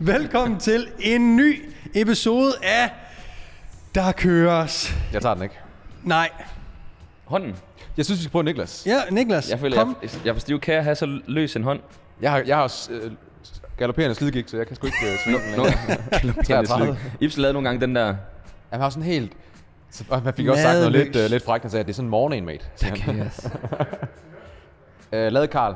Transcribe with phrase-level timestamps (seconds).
[0.00, 2.90] Velkommen til en ny episode af
[3.94, 4.94] Der køres.
[5.12, 5.54] Jeg tager den ikke.
[6.04, 6.30] Nej.
[7.24, 7.56] Hånden.
[7.96, 8.82] Jeg synes, vi skal prøve Niklas.
[8.86, 9.96] Ja, Niklas, Jeg føler, kom.
[10.02, 11.80] jeg, jeg for stiv kan jeg have så løs en hånd.
[12.20, 13.10] Jeg har, jeg har øh,
[13.78, 15.50] galopperende slidgik, så jeg kan sgu ikke øh, svinge den
[16.22, 16.44] længere.
[16.66, 16.98] 33.
[17.20, 18.14] Ibsen lavede nogle gange den der...
[18.70, 19.32] Jeg har sådan helt...
[19.90, 21.06] Så, og man fik også sagt noget Madløs.
[21.06, 22.64] lidt, øh, lidt frækt, han sagde, at det er sådan en morning, mate.
[22.76, 23.16] siger han.
[23.26, 23.48] Yes.
[25.12, 25.74] Øh, lavet Karl.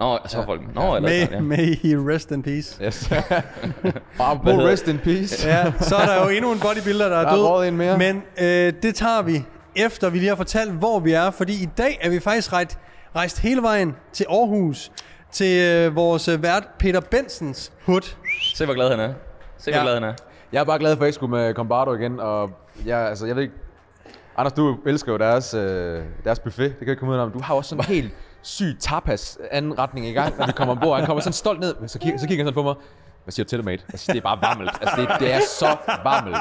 [0.00, 0.74] Nå, så folk.
[0.74, 0.96] Nå, ja.
[0.96, 1.40] eller, May, ja.
[1.40, 2.84] may he rest in peace.
[2.84, 3.06] Yes.
[3.06, 5.48] hedder- rest in peace.
[5.48, 7.68] Ja, så er der jo endnu en bodybuilder, der er Der er død.
[7.68, 7.98] en mere.
[7.98, 9.44] Men øh, det tager vi,
[9.76, 11.30] efter vi lige har fortalt, hvor vi er.
[11.30, 12.78] Fordi i dag er vi faktisk rejst,
[13.16, 14.92] rejst hele vejen til Aarhus.
[15.32, 18.00] Til øh, vores øh, vært Peter Bensens hud.
[18.54, 19.12] Se, hvor glad han er.
[19.58, 19.82] Se, hvor Ja.
[19.84, 20.12] glad han er.
[20.52, 22.50] Jeg er bare glad for, at jeg skulle med Combardo igen, og
[22.86, 23.54] jeg, altså, jeg ved ikke...
[24.36, 27.30] Anders, du elsker jo deres, øh, deres buffet, det kan jeg ikke komme ud af.
[27.30, 28.12] Du har også sådan en helt
[28.46, 30.96] syg tapas anden retning i gang, når vi kommer ombord.
[30.98, 32.74] Han kommer sådan stolt ned, men så kigger, så kigger han sådan på mig.
[33.24, 33.82] Hvad siger du til det, mate?
[33.94, 34.70] Siger, det er bare varmelt.
[34.80, 36.36] Altså, det, det er så varmelt.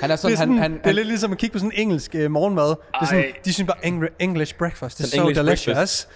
[0.00, 1.58] Han er Det sådan, er, sådan, han, han, det er lidt ligesom at kigge på
[1.58, 2.68] sådan en engelsk øh, morgenmad.
[2.68, 3.32] Det er sådan, Ej.
[3.44, 5.64] de synes bare, Engl- English breakfast, det er Sådan so delicious.
[5.76, 6.08] breakfast.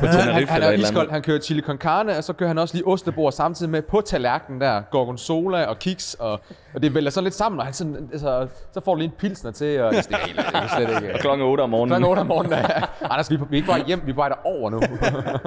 [0.00, 1.10] På han, Tenerife han, han eller er iskold.
[1.10, 4.00] Han kører chili con carne, og så kører han også lige ostebord samtidig med på
[4.00, 4.82] tallerkenen der.
[4.90, 6.32] Gorgonzola og kiks, og,
[6.74, 9.14] og det vælger sådan lidt sammen, og han sådan, altså, så får du lige en
[9.18, 11.14] pilsner til, og det er helt, det er slet ikke...
[11.14, 11.88] Og klokken 8 om morgenen.
[11.90, 12.58] Klokken 8 om morgenen.
[12.58, 12.82] Ja.
[13.10, 14.80] Anders, vi er, vi er ikke bare hjem, vi er bare over nu.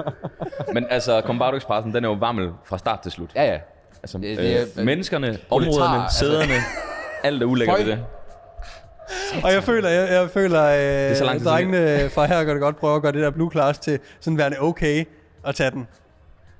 [0.74, 3.30] Men altså, Combardo Expressen, den er jo varmel fra start til slut.
[3.34, 3.58] ja, ja.
[4.02, 6.18] Altså, Det- det er- øh, menneskerne, områderne, altså.
[6.18, 6.52] sæderne,
[7.24, 7.98] alt er ulækkert ved det.
[9.44, 11.44] Og jeg føler, jeg, jeg føler, øh, så lang tid siden.
[11.44, 14.38] drengene fra her gør det godt prøve at gøre det der blue class til sådan
[14.38, 15.04] værende okay
[15.46, 15.86] at tage den.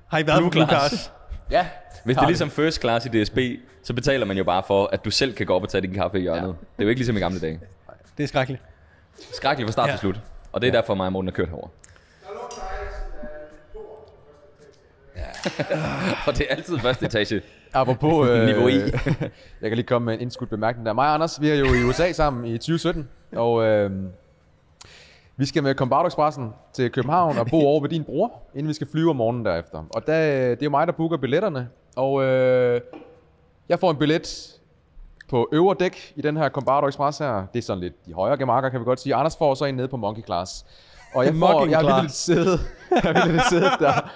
[0.09, 0.89] Har I været Blue på blue class.
[0.89, 1.13] class?
[1.51, 1.67] Ja.
[2.05, 3.39] Hvis det er ligesom first class i DSB,
[3.83, 5.95] så betaler man jo bare for, at du selv kan gå op og tage din
[5.95, 6.43] kaffe i hjørnet.
[6.43, 6.47] Ja.
[6.49, 7.61] Det er jo ikke ligesom i gamle dage.
[8.19, 8.63] Det er skrækkeligt.
[9.35, 9.93] Skrækkeligt fra start Ja.
[9.93, 10.21] til slut.
[10.53, 11.69] Og det er derfor mig og Morten har kørt herover.
[16.27, 17.43] og det er altid første etage.
[17.75, 18.75] Apropos øh, Niveau I.
[19.63, 20.93] jeg kan lige komme med en indskudt bemærkning der.
[20.93, 23.91] Mig og Anders, vi er jo i USA sammen i 2017, og øh,
[25.37, 28.75] vi skal med Combardo Expressen til København og bo over ved din bror, inden vi
[28.75, 29.85] skal flyve om morgenen derefter.
[29.95, 30.15] Og der,
[30.49, 32.81] det er jo mig, der booker billetterne, og øh,
[33.69, 34.53] jeg får en billet
[35.31, 37.47] på øvre dæk i den her Combardo Express her.
[37.53, 39.15] Det er sådan lidt de højere gemakker, kan vi godt sige.
[39.15, 40.65] Anders får så en nede på Monkey Class.
[41.15, 44.09] Og jeg får, jeg har vildt siddet, jeg har vildt siddet der.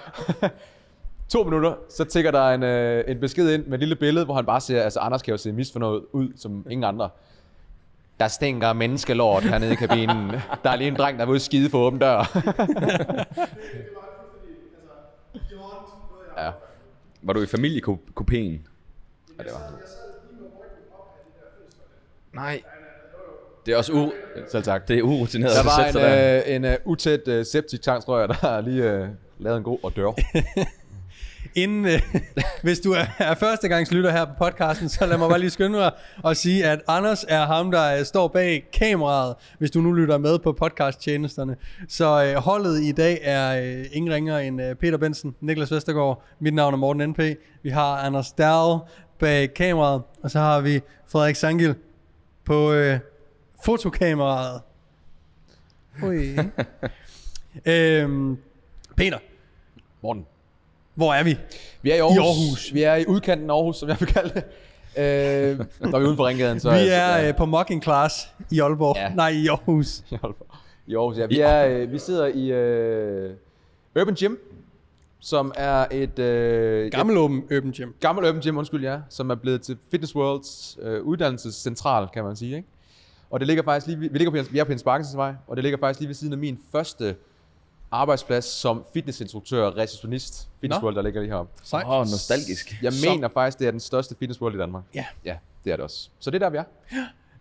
[1.29, 4.35] To minutter, så tækker der en, øh, en besked ind med et lille billede, hvor
[4.35, 7.09] han bare siger, altså Anders kan jo se misfornøjet ud som ingen andre.
[8.19, 10.31] Der stinker menneskelort hernede i kabinen.
[10.63, 12.17] Der er lige en dreng, der er ude skide for åben dør.
[16.37, 16.51] ja,
[17.21, 18.67] Var du i familiekopien?
[19.39, 19.71] ja, det var
[22.33, 22.61] Nej.
[23.65, 24.87] Det er også u- Selv tak.
[24.87, 26.41] det er urutineret Der at sætte sig var der.
[26.43, 29.07] en, øh, en uh, utæt uh, septic tank, tror jeg, der har lige øh,
[29.39, 30.11] lavet en god og dør.
[31.55, 32.01] Inden, øh,
[32.63, 35.91] hvis du er, er førstegangslytter her på podcasten, så lad mig bare lige skynde mig
[36.23, 40.17] og sige, at Anders er ham, der øh, står bag kameraet, hvis du nu lytter
[40.17, 41.55] med på podcasttjenesterne.
[41.87, 46.23] Så øh, holdet i dag er øh, ingen ringer end øh, Peter Bensen, Niklas Vestergaard,
[46.39, 47.19] mit navn er Morten NP,
[47.63, 48.79] vi har Anders Dahl
[49.19, 51.75] bag kameraet, og så har vi Frederik Sangil
[52.45, 52.99] på øh,
[53.65, 54.61] fotokameraet.
[56.03, 56.37] Ui.
[57.65, 58.37] øhm,
[58.95, 59.17] Peter,
[60.01, 60.25] Morten.
[60.97, 61.37] Hvor er vi?
[61.81, 62.17] Vi er i Aarhus.
[62.17, 62.73] Aarhus.
[62.73, 64.43] Vi er i udkanten af Aarhus, som jeg vil kalde det.
[64.97, 66.71] Øh, vi er uden for ringgaden, så...
[66.71, 68.95] Vi er ja, øh, på mocking class i Aalborg.
[68.97, 69.09] Ja.
[69.09, 70.03] Nej, i Aarhus.
[70.11, 70.55] i Aalborg.
[70.87, 71.25] I Aarhus, ja.
[71.25, 73.31] Vi, er, øh, vi sidder i øh,
[73.99, 74.35] Urban Gym,
[75.19, 76.19] som er et...
[76.19, 77.89] Øh, Gammel åben Urban Gym.
[77.89, 82.23] et gammelt Urban Gym, undskyld, ja, som er blevet til Fitness Worlds øh, uddannelsescentral, kan
[82.23, 82.67] man sige, ikke?
[83.29, 85.55] Og det ligger faktisk lige, vi, ligger på, vi er på Jens Bakkensens vej, og
[85.55, 87.15] det ligger faktisk lige ved siden af min første
[87.91, 90.49] arbejdsplads som fitnessinstruktør, receptionist.
[90.61, 90.85] Fitness Nå.
[90.85, 91.51] World, der ligger lige heroppe.
[91.63, 91.85] Sejt.
[91.85, 92.75] Åh, oh, nostalgisk.
[92.81, 94.83] Jeg Så- mener faktisk, det er den største fitness world i Danmark.
[94.95, 95.05] Ja.
[95.25, 96.09] Ja, det er det også.
[96.19, 96.63] Så det er der, vi er.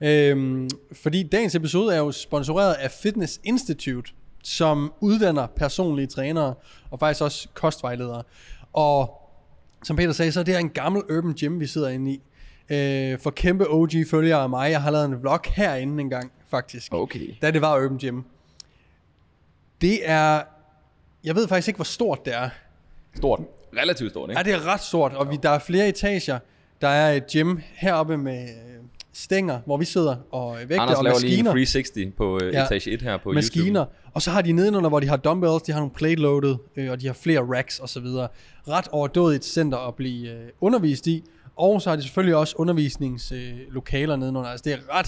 [0.01, 0.69] Øhm,
[1.03, 4.13] fordi dagens episode er jo sponsoreret af Fitness Institute,
[4.45, 6.55] som uddanner personlige trænere
[6.91, 8.23] og faktisk også kostvejledere.
[8.73, 9.23] Og
[9.85, 12.21] som Peter sagde, så er det her en gammel urban gym, vi sidder inde i.
[12.71, 16.95] Øh, for kæmpe OG-følgere af mig, jeg har lavet en vlog herinde en gang, faktisk.
[16.95, 17.35] Okay.
[17.43, 18.21] Da det var Urban Gym.
[19.81, 20.43] Det er...
[21.25, 22.49] Jeg ved faktisk ikke, hvor stort det er.
[23.17, 23.41] Stort.
[23.77, 24.39] Relativt stort, ikke?
[24.39, 26.39] Ja, det er ret stort, og vi, der er flere etager.
[26.81, 28.49] Der er et gym heroppe med øh,
[29.13, 31.51] stænger, hvor vi sidder, og vægte Anders og laver lige en maskiner.
[31.51, 32.65] 360 på øh, Ja.
[32.65, 33.81] etage 1 her på maskiner.
[33.83, 33.97] YouTube.
[34.15, 36.91] Og så har de nedenunder, hvor de har dumbbells, de har nogle plate loaded, øh,
[36.91, 38.29] og de har flere racks og så videre.
[38.69, 41.25] Ret overdådigt center at blive øh, undervist i.
[41.57, 44.51] Og så har de selvfølgelig også undervisningslokaler øh, nedenunder.
[44.51, 45.07] Altså det er ret,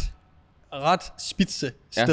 [0.72, 2.06] ret spidse Ja.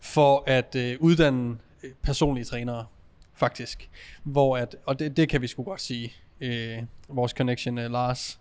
[0.00, 2.86] For at øh, uddanne øh, personlige trænere,
[3.34, 3.88] faktisk.
[4.22, 6.12] Hvor at, og det, det kan vi sgu godt sige.
[6.40, 6.78] øh,
[7.08, 8.40] vores connection, øh, Lars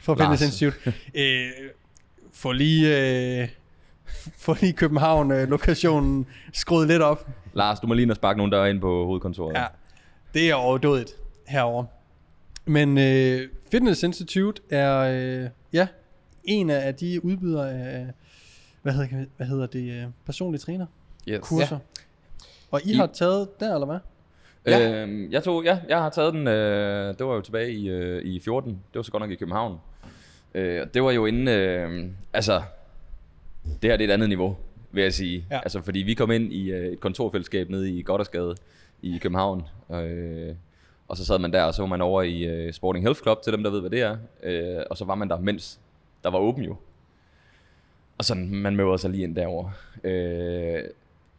[0.00, 0.14] fra.
[0.14, 1.50] Fitness Institute, øh,
[2.32, 2.98] få lige,
[3.40, 3.48] øh,
[4.36, 7.28] få lige København-lokationen skruet lidt op.
[7.54, 9.54] Lars, du må lige sparke nogle døre ind på hovedkontoret.
[9.54, 9.66] Ja,
[10.34, 11.12] det er overdådigt
[11.46, 11.84] herover.
[12.64, 15.86] Men øh, Fitness Institute er øh, ja
[16.44, 18.06] en af de udbydere af
[18.82, 20.86] hvad hedder, hvad hedder det øh, personlige træner
[21.28, 21.48] Yes.
[21.48, 21.78] kurser.
[22.70, 23.98] Og I, I- har taget der eller hvad?
[24.66, 25.02] Ja.
[25.02, 28.22] Øhm, jeg, tog, ja, jeg har taget den, øh, det var jo tilbage i, øh,
[28.24, 29.78] i 14, det var så godt nok i København.
[30.54, 32.62] Øh, og det var jo inden, øh, altså,
[33.82, 34.56] det her det er et andet niveau,
[34.92, 35.46] vil jeg sige.
[35.50, 35.60] Ja.
[35.62, 38.54] Altså, fordi vi kom ind i øh, et kontorfællesskab nede i Goddersgade
[39.02, 39.62] i København,
[39.94, 40.54] øh,
[41.08, 43.42] og så sad man der, og så var man over i øh, Sporting Health Club,
[43.42, 44.16] til dem, der ved, hvad det er.
[44.42, 45.80] Øh, og så var man der, mens
[46.24, 46.76] der var åben jo.
[48.20, 49.72] Og sådan, man møder sig lige ind derovre.
[50.04, 50.82] Øh,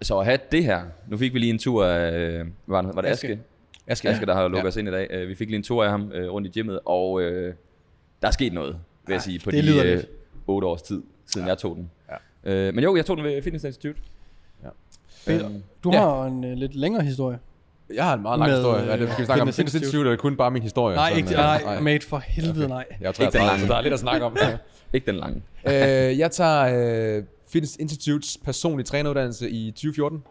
[0.01, 3.01] så at have det her, nu fik vi lige en tur af, øh, var, var
[3.01, 3.27] det Aske.
[3.27, 3.39] Aske?
[3.87, 4.63] Aske, Aske, der har lukket Ja.
[4.63, 4.67] ja.
[4.67, 5.07] os ind i dag.
[5.11, 7.53] Øh, Vi fik lige en tur af ham øh, rundt i gymmet, og øh,
[8.21, 10.07] der er sket noget, vil jeg sige, på det de øh, lidt.
[10.47, 11.49] 8 års tid, siden Ja.
[11.51, 11.91] jeg tog den.
[12.45, 12.51] Ja.
[12.51, 13.99] Øh, men jo, jeg tog den ved Fitness Institute.
[15.27, 15.99] Peter, Øhm, du ja.
[15.99, 17.39] har en øh, lidt længere historie.
[17.95, 18.83] Jeg har en meget lang Med, historie.
[18.85, 19.47] Ja, det skal vi snakke om.
[19.53, 20.09] Fitness Institute.
[20.11, 20.95] Er kun bare min historie.
[20.95, 22.85] Nej, sådan, ikke, øh, nej, mate, for helvede nej.
[23.01, 23.67] Jeg er Ikke den 33, lange.
[23.67, 24.37] der er lidt at snakke om.
[24.93, 25.41] Ikke den lange.
[25.67, 30.23] øh, jeg tager øh, Fitness Institutes personlig træneruddannelse i 2014.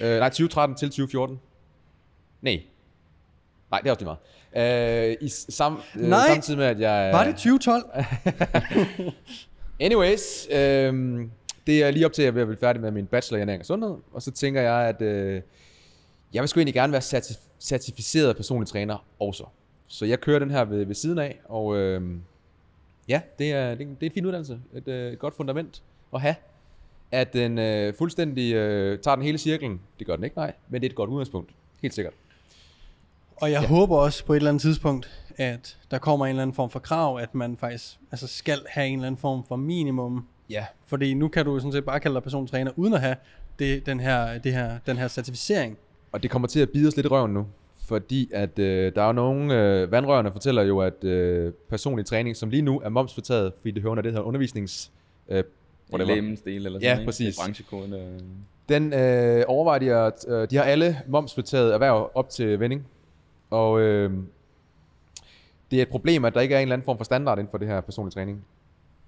[0.00, 1.40] Øh, nej, 2013 til 2014.
[2.42, 2.60] Nej.
[3.70, 4.16] Nej, det er også lige
[4.54, 5.10] meget.
[5.10, 6.26] Øh, i sam, øh, Nej.
[6.28, 7.12] Samtidig med, at jeg...
[7.12, 7.84] Var det 2012?
[9.80, 11.20] Anyways, øh,
[11.66, 13.38] det er lige op til, at jeg er ved at blive færdig med min bachelor
[13.38, 13.94] i ernæring og sundhed.
[14.12, 15.42] Og så tænker jeg, at øh,
[16.34, 19.44] jeg vil sgu egentlig gerne være certif- certificeret personlig træner også.
[19.88, 22.02] Så jeg kører den her ved, ved siden af, og øh,
[23.08, 24.60] ja, det er, det, er- det er et fint uddannelse.
[24.74, 25.82] Et, øh, et godt fundament
[26.14, 26.34] at have.
[27.12, 29.80] At den øh, fuldstændig øh, tager den hele cirklen.
[29.98, 30.52] Det gør den ikke, nej.
[30.68, 31.50] Men det er et godt udgangspunkt.
[31.82, 32.14] Helt sikkert.
[33.36, 33.68] Og jeg ja.
[33.68, 36.78] håber også på et eller andet tidspunkt, at der kommer en eller anden form for
[36.78, 40.26] krav, at man faktisk altså skal have en eller anden form for minimum.
[40.50, 40.66] Ja.
[40.86, 43.16] Fordi nu kan du sådan set bare kalde dig personlig træner, uden at have
[43.58, 45.78] det, den, her, det her, den her certificering.
[46.14, 47.46] Og det kommer til at bide os lidt i røven nu.
[47.86, 52.36] Fordi at øh, der er jo nogle, øh, vandrørene fortæller jo, at øh, personlig træning,
[52.36, 54.92] som lige nu er momsfortaget, fordi det hører under det her undervisnings...
[55.28, 55.44] Øh,
[55.92, 56.14] whatever.
[56.14, 57.08] Lægemsdel eller Ja, sådan, ikke?
[57.08, 57.34] præcis.
[57.34, 57.98] Det er Branchekode.
[58.00, 58.20] Øh.
[58.68, 62.86] Den øh, overvejer de, at øh, de har alle momsfortaget erhverv op til vending.
[63.50, 64.12] Og øh,
[65.70, 67.50] det er et problem, at der ikke er en eller anden form for standard inden
[67.50, 68.44] for det her personlig træning.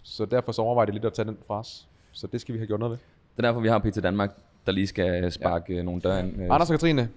[0.03, 1.89] Så derfor så overvejer de lidt at tage den fra os.
[2.13, 2.99] Så det skal vi have gjort noget ved.
[3.37, 4.31] Det er derfor, vi har PT Danmark,
[4.67, 5.83] der lige skal sparke ja.
[5.83, 6.41] nogle døre ind.
[6.41, 7.09] Øh, Anders og Katrine,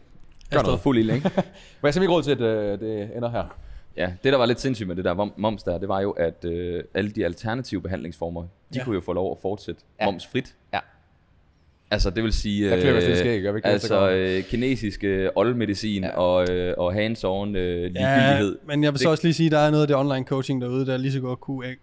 [0.54, 1.24] gør noget fuld ild, ikke?
[1.24, 1.44] var
[1.84, 3.44] jeg simpelthen ikke råd til, at øh, det ender her.
[3.98, 6.12] Ja, det der var lidt sindssygt med det der mom- moms der, det var jo,
[6.12, 8.80] at øh, alle de alternative behandlingsformer, de Ja.
[8.80, 8.84] ja.
[8.86, 10.06] kunne jo få lov at fortsætte Ja.
[10.06, 10.12] ja.
[10.12, 10.56] momsfrit.
[10.74, 10.80] Ja.
[11.92, 16.10] Altså det vil sige, Der skæg, gør vi ikke altså så øh, kinesiske oldmedicin Ja.
[16.10, 16.16] ja.
[16.18, 18.58] og, øh, og hands-on øh, Ja, ligegyldighed.
[18.68, 20.26] men jeg vil så Det- også lige sige, at der er noget af det online
[20.26, 21.76] coaching derude, der lige så godt kunne øh,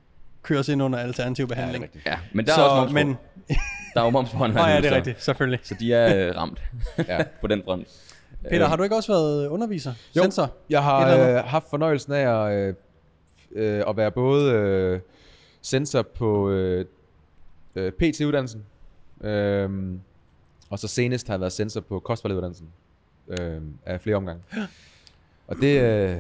[0.43, 1.85] køres ind under alternativ behandling.
[1.85, 2.07] rigtigt.
[2.07, 3.17] Ja, men der så, er også moms men.
[3.97, 4.55] Der er jo moms på online.
[4.55, 5.61] nej, ja, det er rigtigt, selvfølgelig.
[5.63, 6.63] Så de er øh, ramt
[7.09, 7.19] Ja.
[7.41, 7.89] på den front.
[8.51, 9.93] Peter, har du ikke også været underviser?
[10.17, 10.23] Jo.
[10.23, 10.51] Sensor?
[10.71, 12.75] Jeg har øh, haft fornøjelsen af at, øh,
[13.53, 15.01] øh, at være både øh,
[15.63, 16.85] sensor på øh,
[17.77, 18.65] øh, PT-uddannelsen,
[19.21, 19.71] øh,
[20.71, 22.69] og så senest har jeg været sensor på kostvejlederuddannelsen
[23.41, 24.43] øh, af flere omgange.
[25.49, 26.17] Og det, øh,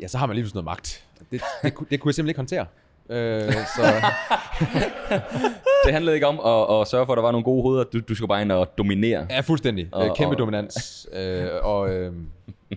[0.00, 1.04] ja, så har man lige pludselig noget magt.
[1.30, 2.66] Det, det, kunne- det kunne jeg simpelthen ikke håndtere.
[3.08, 3.82] Øh, så
[5.86, 6.40] Det handlede ikke om
[6.70, 7.84] at, at sørge for, at der var nogle gode hoveder.
[7.84, 9.26] Du, du skulle bare ind og dominere.
[9.30, 9.88] ja, fuldstændig.
[9.92, 11.06] Og- Øh, kæmpe og- dominans.
[11.12, 12.12] Øh, og øh,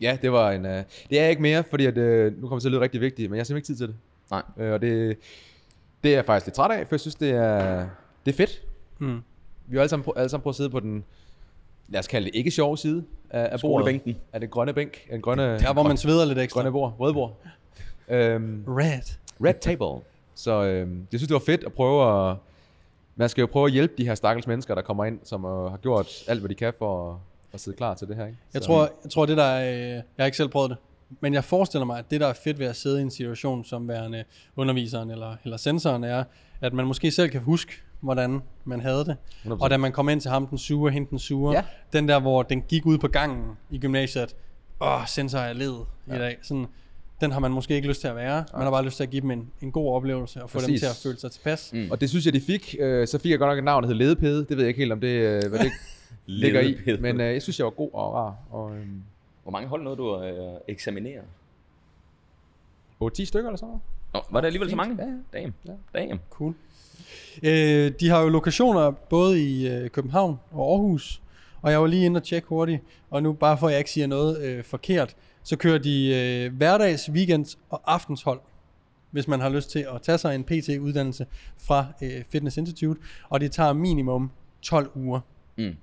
[0.02, 0.66] ja, det var en...
[0.66, 2.82] Øh, det er jeg ikke mere, fordi at, øh, nu kommer det til at lyde
[2.82, 3.96] rigtig vigtigt, men jeg har simpelthen ikke tid til det.
[4.32, 4.68] Nej.
[4.68, 5.18] Øh, og det,
[6.04, 7.86] det er jeg faktisk lidt træt af, for jeg synes, det er,
[8.26, 8.62] det er fedt.
[9.00, 9.18] Mm.
[9.68, 11.04] Vi har alle sammen, alle sammen prøvet at sidde på den,
[11.90, 13.60] lad os kalde det ikke sjove side af, af bordet.
[13.60, 14.16] Skolebænken.
[14.34, 15.10] Af det grønne bænk.
[15.12, 16.60] Den grønne, Der, hvor man sveder lidt ekstra.
[16.60, 16.96] grønne bord.
[17.00, 17.38] Røde bord.
[18.10, 19.02] Øhm, Red.
[19.46, 20.02] red table.
[20.36, 22.36] Så øhm, jeg synes, det var fedt at prøve at...
[23.20, 25.52] Man skal jo prøve at hjælpe de her stakkels mennesker, der kommer ind, som øh,
[25.72, 27.18] har gjort alt, hvad de kan for at,
[27.54, 28.26] at sidde klar til det her.
[28.26, 28.38] Ikke?
[28.54, 30.78] Jeg tror, jeg tror det der er, øh, jeg har ikke selv prøvet det,
[31.20, 33.66] men jeg forestiller mig, at det der er fedt ved at sidde i en situation
[33.66, 34.24] som værende
[34.56, 36.24] underviseren eller, eller sensoren er,
[36.62, 39.18] at man måske selv kan huske, hvordan man havde det.
[39.46, 39.52] 100%.
[39.62, 41.64] Og da man kom ind til ham, den sure, hende den sure, Ja.
[41.94, 44.36] den der, hvor den gik ud på gangen i gymnasiet,
[44.82, 45.76] åh, sensor er led
[46.08, 46.16] ja.
[46.16, 46.38] i dag.
[46.42, 46.68] Sådan,
[47.22, 48.46] den har man måske ikke lyst til at være.
[48.54, 50.68] Man har bare lyst til at give dem en, en god oplevelse og få Præcis.
[50.68, 51.74] dem til at føle sig tilpas.
[51.74, 51.88] Mm.
[51.92, 52.76] Og det synes jeg, de fik.
[52.80, 54.38] Øh, så fik jeg godt nok et navn, der hed Ledepede.
[54.46, 55.72] Det ved jeg ikke helt, om det, øh, hvad det
[56.26, 56.78] ligger i.
[57.00, 58.36] Men øh, jeg synes, jeg var god og rar.
[58.52, 58.86] Og, øh,
[59.44, 61.22] Hvor mange hold nåede du at øh, eksaminere?
[63.04, 63.82] 8-10 stykker eller sådan noget.
[64.14, 64.96] Nå, var det alligevel så mange?
[65.00, 65.40] Ja, ja.
[65.40, 65.54] Damn.
[65.66, 66.00] Ja.
[66.00, 66.20] Damn.
[66.30, 66.54] Cool.
[67.44, 71.22] Øh, de har jo lokationer både i øh, København og Aarhus,
[71.62, 73.92] og jeg var lige inde og tjekke hurtigt, og nu bare for at jeg ikke
[73.92, 76.16] siger noget øh, forkert, så kører de
[76.46, 78.40] øh, hverdags, weekends og aftenshold,
[79.12, 81.26] hvis man har lyst til at tage sig en PT-uddannelse
[81.58, 84.32] fra øh, Fitness Institute, og det tager minimum
[84.62, 85.20] 12 uger.
[85.58, 85.76] Mm.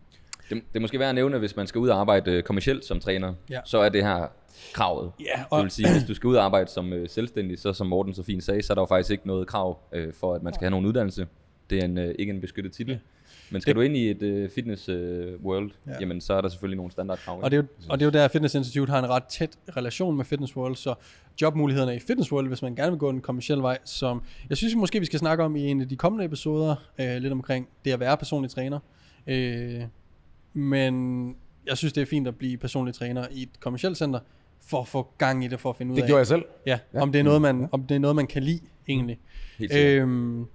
[0.50, 2.42] Det, det er måske værd at nævne, at hvis man skal ud og arbejde øh,
[2.42, 3.60] kommercielt som træner, Ja.
[3.64, 4.26] så er det her
[4.74, 5.12] kravet.
[5.20, 7.72] Ja, Det og vil sige, hvis du skal ud og arbejde som øh, selvstændig, så
[7.72, 10.34] som Morten så fint sagde, så er der jo faktisk ikke noget krav øh, for,
[10.34, 11.26] at man skal have nogen uddannelse.
[11.70, 12.98] Det er en, øh, ikke en beskyttet titel.
[13.50, 15.90] Men skal Det- du ind i et øh, fitness øh, world, Ja.
[15.92, 15.96] ja.
[16.00, 17.40] jamen så er der selvfølgelig nogle standardkrav.
[17.42, 19.24] Og det, er jo, og det er jo der, at Fitness Institute har en ret
[19.24, 20.94] tæt relation med Fitness World, så
[21.42, 24.74] jobmulighederne i Fitness World, hvis man gerne vil gå en kommersiel vej, som jeg synes
[24.74, 27.90] måske, vi skal snakke om i en af de kommende episoder, øh, lidt omkring det
[27.92, 28.78] at være personlig træner.
[29.26, 29.80] Øh,
[30.52, 34.20] men jeg synes, det er fint at blive personlig træner i et kommersielt center,
[34.66, 36.42] for at få gang i det, for at finde ud Det af, gjorde jeg selv.
[36.66, 39.18] ja, om, det er noget, man, om det er noget, man kan lide egentlig.
[39.58, 40.02] Helt sikkert.
[40.02, 40.46] Øhm,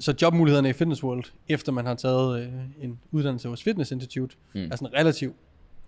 [0.00, 2.48] så jobmulighederne i Fitness World, efter man har taget øh,
[2.80, 4.60] en uddannelse hos Fitness Institute, mm.
[4.72, 5.36] Er sådan relativt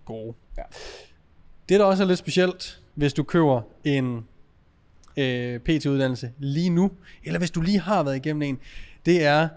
[0.04, 0.34] gode.
[0.58, 0.62] Ja.
[1.68, 4.26] Det, der også er lidt specielt, hvis du køber en
[5.16, 6.90] øh, PT-uddannelse lige nu,
[7.24, 8.58] eller hvis du lige har været igennem en,
[9.06, 9.48] det er,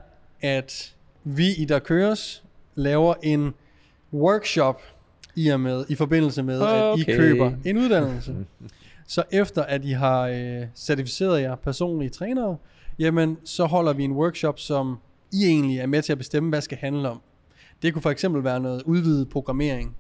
[0.42, 2.44] at vi i Der Køres
[2.76, 3.54] laver en
[4.14, 4.82] workshop
[5.36, 7.18] i og med, i forbindelse med, at I Okay.
[7.18, 8.36] køber en uddannelse.
[9.08, 12.58] Så efter at I har øh, certificeret jer personlige trænere,
[13.00, 14.98] jamen så holder vi en workshop, som
[15.34, 17.22] I egentlig er med til at bestemme, hvad skal handle om.
[17.82, 19.96] Det kunne for eksempel være noget udvidet programmering,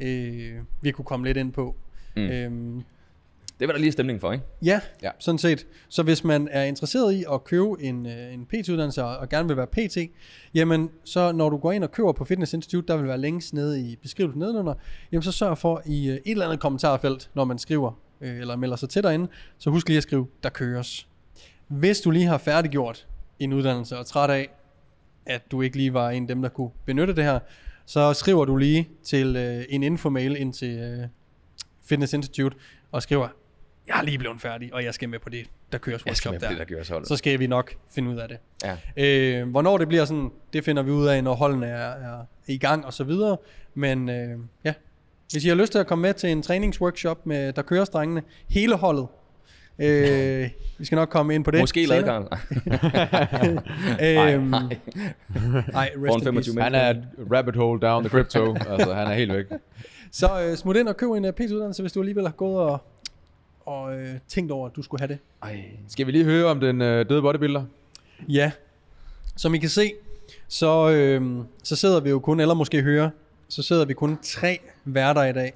[0.00, 1.74] øh, vi kunne komme lidt ind på.
[2.16, 2.22] Mm.
[2.22, 2.82] Øhm,
[3.60, 4.44] Det var der lige stemning for, ikke?
[4.62, 5.10] ja, ja, Ja.
[5.18, 5.66] sådan set.
[5.88, 9.48] Så hvis man er interesseret i at købe en, øh, en PT-uddannelse og, og gerne
[9.48, 9.98] vil være PT,
[10.54, 13.52] jamen så når du går ind og køber på Fitness Institute, der vil være links
[13.52, 14.74] nede i beskrivelsen nedenunder,
[15.12, 18.56] jamen så sørg for i øh, et eller andet kommentarfelt, når man skriver øh, eller
[18.56, 21.08] melder sig til derinde, så husk lige at skrive, der køres.
[21.68, 23.06] Hvis du lige har færdiggjort
[23.38, 24.50] en uddannelse og er træt af,
[25.26, 27.38] at du ikke lige var en af dem, der kunne benytte det her,
[27.86, 31.08] så skriver du lige til øh, en infomail ind til øh,
[31.84, 32.56] Fitness Institute
[32.92, 33.28] og skriver,
[33.86, 36.48] jeg er lige blevet færdig, og jeg skal med på det, der køres workshop der.
[36.48, 37.04] det, der hold.
[37.04, 38.38] Så skal vi nok finde ud af det.
[38.64, 38.76] Ja.
[38.96, 42.58] Øh, hvornår det bliver sådan, det finder vi ud af, når holdene er, er i
[42.58, 43.36] gang og så videre.
[43.74, 44.74] Men øh, ja,
[45.30, 48.22] hvis I har lyst til at komme med til en træningsworkshop med der kører strengene,
[48.48, 49.06] hele holdet,
[49.78, 51.60] øh, vi skal nok komme ind på det.
[51.60, 52.24] Måske ladkaren.
[54.02, 54.76] Øhm, nej.
[55.72, 56.32] nej, rest in 25 peace.
[56.32, 56.62] mennesker.
[56.62, 58.54] Han er et rabbit hole down the crypto.
[58.70, 59.44] altså, han er helt væk.
[60.10, 62.78] Så øh, smut ind og køb en uh, PT-uddannelse, hvis du alligevel har gået og,
[63.66, 65.18] og øh, tænkt over, at du skulle have det.
[65.42, 65.64] Ej.
[65.88, 67.64] Skal vi lige høre om den øh, døde bodybuilder?
[68.28, 68.52] Ja,
[69.36, 69.92] som I kan se,
[70.48, 73.10] så, øh, så sidder vi jo kun, eller måske høre,
[73.48, 75.54] så sidder vi kun tre værter i dag.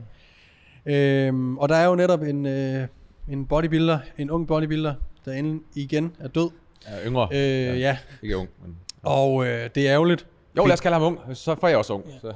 [0.87, 2.87] Øh, og der er jo netop en, øh,
[3.31, 4.95] en bodybuilder, en ung bodybuilder,
[5.25, 6.51] der inde igen er død.
[6.87, 7.29] Ja, yngre.
[7.33, 7.75] Øh, ja.
[7.75, 8.49] ja, Ikke ung.
[8.63, 8.77] Men...
[9.03, 10.27] og øh, det er ærgerligt.
[10.57, 11.19] Jo, lad os kalde ham ung.
[11.35, 12.05] Så får jeg også ung.
[12.21, 12.33] Så.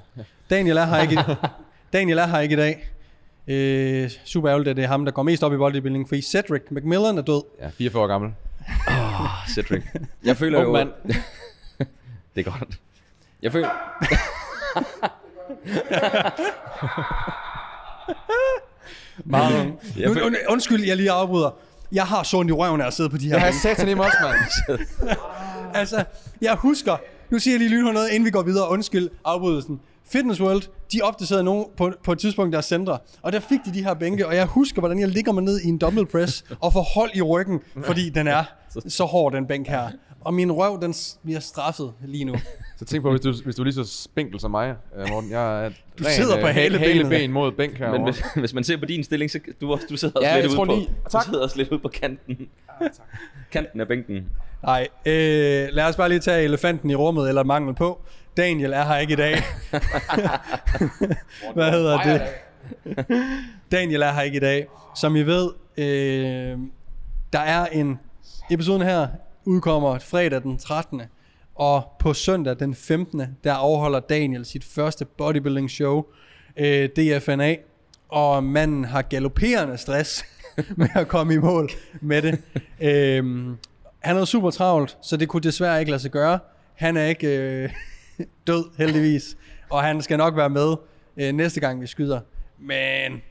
[0.51, 1.19] Daniel er her ikke,
[1.93, 2.89] Daniel er her ikke i dag.
[3.47, 6.63] Øh, super ærgerligt, at det er ham, der går mest op i bodybuilding, fordi Cedric
[6.71, 7.43] McMillan er død.
[7.61, 8.33] Ja, 44 år gammel.
[9.55, 9.83] Cedric.
[10.25, 10.73] Jeg føler Ung jo...
[10.73, 10.91] mand.
[12.35, 12.81] det er godt.
[13.43, 13.69] Jeg føler...
[19.25, 19.81] Meget ung.
[19.95, 21.57] Føl- und, undskyld, jeg lige afbryder.
[21.93, 23.95] Jeg har så ondt i røven af at sidde på de her Jeg har i
[23.95, 24.81] mig også, mand.
[25.75, 26.05] Altså,
[26.41, 26.97] jeg husker,
[27.31, 29.81] nu siger jeg lige lynhurtigt noget, inden vi går videre, undskyld afbrydelsen.
[30.13, 30.63] Fitness World,
[30.93, 33.95] de opdaterede nogen på, på et tidspunkt deres centre, og der fik de de her
[33.95, 36.83] bænke, og jeg husker, hvordan jeg ligger mig ned i en dumbbell press og får
[36.95, 38.45] hold i ryggen, fordi den er
[38.89, 39.89] så hård, den bænk her.
[40.25, 42.35] Og min røv, den bliver straffet lige nu.
[42.79, 45.31] Så tænk på, hvis du, hvis du er lige så spinkel som mig, øh, Morten.
[45.31, 46.89] Jeg er Du sidder på halebenet.
[46.89, 47.91] haleben mod bænk her.
[47.93, 50.37] Men hvis, hvis man ser på din stilling, så du, også- du sidder også Ja,
[50.37, 51.25] lidt ude tror på, lige- du tak.
[51.25, 52.49] sidder også lidt ude på kanten.
[53.53, 54.27] Kanten af bænken.
[54.63, 58.01] Nej, øh, lad os bare lige tage elefanten i rummet, eller mangel på.
[58.37, 59.37] Daniel er her ikke i dag.
[61.55, 62.23] Hvad hedder det?
[63.73, 64.67] Daniel er her ikke i dag.
[64.97, 66.59] Som I ved, øh,
[67.33, 67.99] der er en
[68.51, 69.09] episoden her
[69.45, 71.03] udkommer fredag den 13.
[71.55, 73.23] Og på søndag den 15.
[73.45, 76.05] der afholder Daniel sit første bodybuilding show,
[76.57, 77.57] øh, DFNA.
[78.09, 80.25] Og manden har galopperende stress
[80.77, 81.71] med at komme i mål
[82.01, 82.43] med det.
[82.81, 83.57] Øhm,
[84.01, 86.39] han er super travlt, så det kunne desværre ikke lade sig gøre.
[86.75, 87.71] Han er ikke øh,
[88.47, 89.37] død, heldigvis.
[89.71, 90.75] Og han skal nok være med
[91.17, 92.21] øh, næste gang, vi skyder.
[92.59, 93.23] Men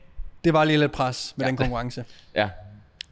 [0.44, 1.50] det var lige lidt pres med ja.
[1.50, 2.04] den konkurrence.
[2.34, 2.48] Ja,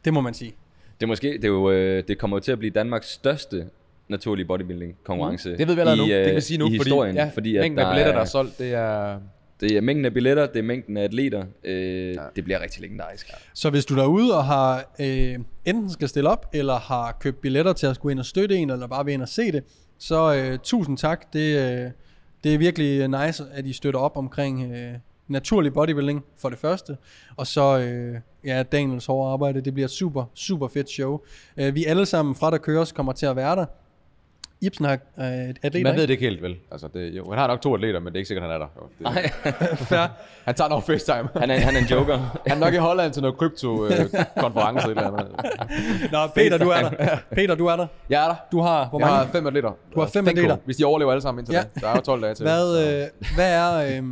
[0.05, 0.53] Det må man sige.
[1.01, 3.67] Det, er måske, det, er jo, øh, det kommer jo til at blive Danmarks største
[4.07, 5.57] naturlige bodybuilding konkurrence.
[5.57, 6.05] Det ved vi allerede nu.
[6.05, 7.93] i, Det øh, kan vi sige nu, i fordi, historien, ja, fordi at mængden af
[7.93, 9.19] billetter, der er solgt, det er...
[9.61, 11.45] Det er mængden af billetter, det er mængden af atleter.
[11.63, 12.21] Øh, ja.
[12.35, 13.31] Det bliver rigtig legendarisk.
[13.53, 17.41] Så hvis du er derude og har øh, enten skal stille op, eller har købt
[17.41, 19.63] billetter til at skulle ind og støtte en, eller bare vil ind og se det,
[19.99, 21.33] så øh, tusind tak.
[21.33, 21.91] Det, øh,
[22.43, 24.93] det er virkelig nice, at I støtter op omkring øh,
[25.27, 26.97] naturlig bodybuilding for det første,
[27.35, 29.61] og så øh, ja, Daniels hårde arbejde.
[29.61, 31.19] Det bliver et super, super fedt show.
[31.57, 33.65] Øh, vi alle sammen fra der køres kommer til at være der.
[34.63, 36.55] Ibsen har øh, et atleter, Man ved det ikke helt, vel?
[36.71, 38.57] Altså, det, jo, han har nok to atleter, men det er ikke sikkert, han er
[38.57, 38.67] der.
[38.81, 39.31] Jo, det, Nej,
[39.89, 40.07] Fair.
[40.45, 41.29] han tager nok FaceTime.
[41.35, 42.17] han er, han er en joker.
[42.47, 45.27] han er nok i Holland til noget krypto-konference eller andet.
[46.11, 47.17] Nå, Peter, du er der.
[47.35, 47.87] Peter, du er der.
[48.09, 48.35] Jeg er der.
[48.51, 49.25] Du har, hvor Jeg mange?
[49.25, 49.71] har fem atleter.
[49.95, 50.57] Du har fem atleter.
[50.65, 51.59] Hvis de overlever alle sammen indtil Ja.
[51.59, 51.65] ja.
[51.75, 51.79] da.
[51.85, 52.43] Der er jo 12 dage til.
[52.45, 54.03] Hvad, øh, hvad er øh,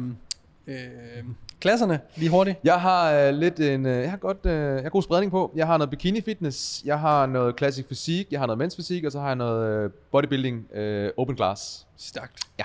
[0.69, 1.23] øh,
[1.59, 2.57] klasserne lige hurtigt?
[2.63, 5.51] Jeg har øh, lidt en, øh, jeg har godt, øh, jeg har god spredning på.
[5.55, 9.03] Jeg har noget bikini fitness, jeg har noget classic fysik, jeg har noget mens fysik,
[9.03, 11.88] og så har jeg noget øh, bodybuilding øh, open class.
[11.97, 12.39] Stærkt.
[12.59, 12.63] Ja.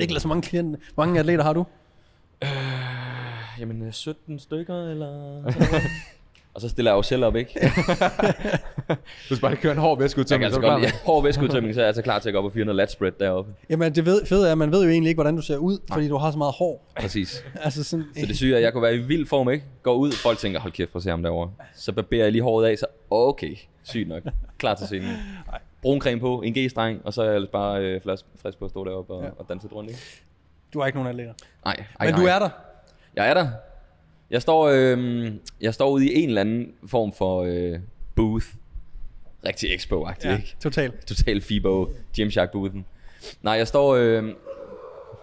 [0.00, 0.78] Ikke så mange klienter.
[0.94, 1.66] Hvor mange atleter har du?
[3.58, 5.42] Jamen, øh, 17 stykker, eller...
[6.56, 7.60] og så stiller jeg jo selv op, ikke?
[9.28, 10.88] Du skal bare køre en hård Jeg væskeudtømning, kan så altså er du godt klar.
[10.88, 12.76] lide hård væskeudtømning, så er jeg altså klar til at gå op og fyre noget
[12.76, 13.52] lat spread deroppe.
[13.70, 15.78] Jamen det ved, fede er, at man ved jo egentlig ikke, hvordan du ser ud,
[15.92, 16.92] fordi du har så meget hår.
[17.00, 17.44] Præcis.
[17.64, 19.64] Altså sådan, Så det syge er, at jeg kunne være i vild form, ikke?
[19.82, 21.50] Går ud, folk tænker, hold kæft, prøv at se ham derovre.
[21.74, 24.22] Så barberer jeg lige håret af, så okay, sygt nok.
[24.58, 25.10] Klar til scenen.
[25.82, 28.64] Brun creme på, en G-streng, og så er jeg ellers bare øh, frisk, frisk på
[28.64, 29.26] at stå deroppe og, Ja.
[29.26, 29.32] ja.
[29.38, 30.02] og danse lidt rundt, ikke?
[30.74, 31.32] du har ikke nogen atleter.
[31.64, 32.20] Nej, ej, Men nej.
[32.22, 32.48] du er der.
[33.16, 33.48] Jeg er der.
[34.30, 35.26] Jeg står, øh,
[35.60, 37.78] jeg står ude i en eller anden form for øh,
[38.14, 38.46] booth.
[39.46, 40.56] Rigtig expo-agtig, Ja, ikke?
[40.62, 41.06] totalt.
[41.06, 42.84] Total FIBO, Gymshark boothen.
[43.42, 44.24] Nej, jeg står, øh,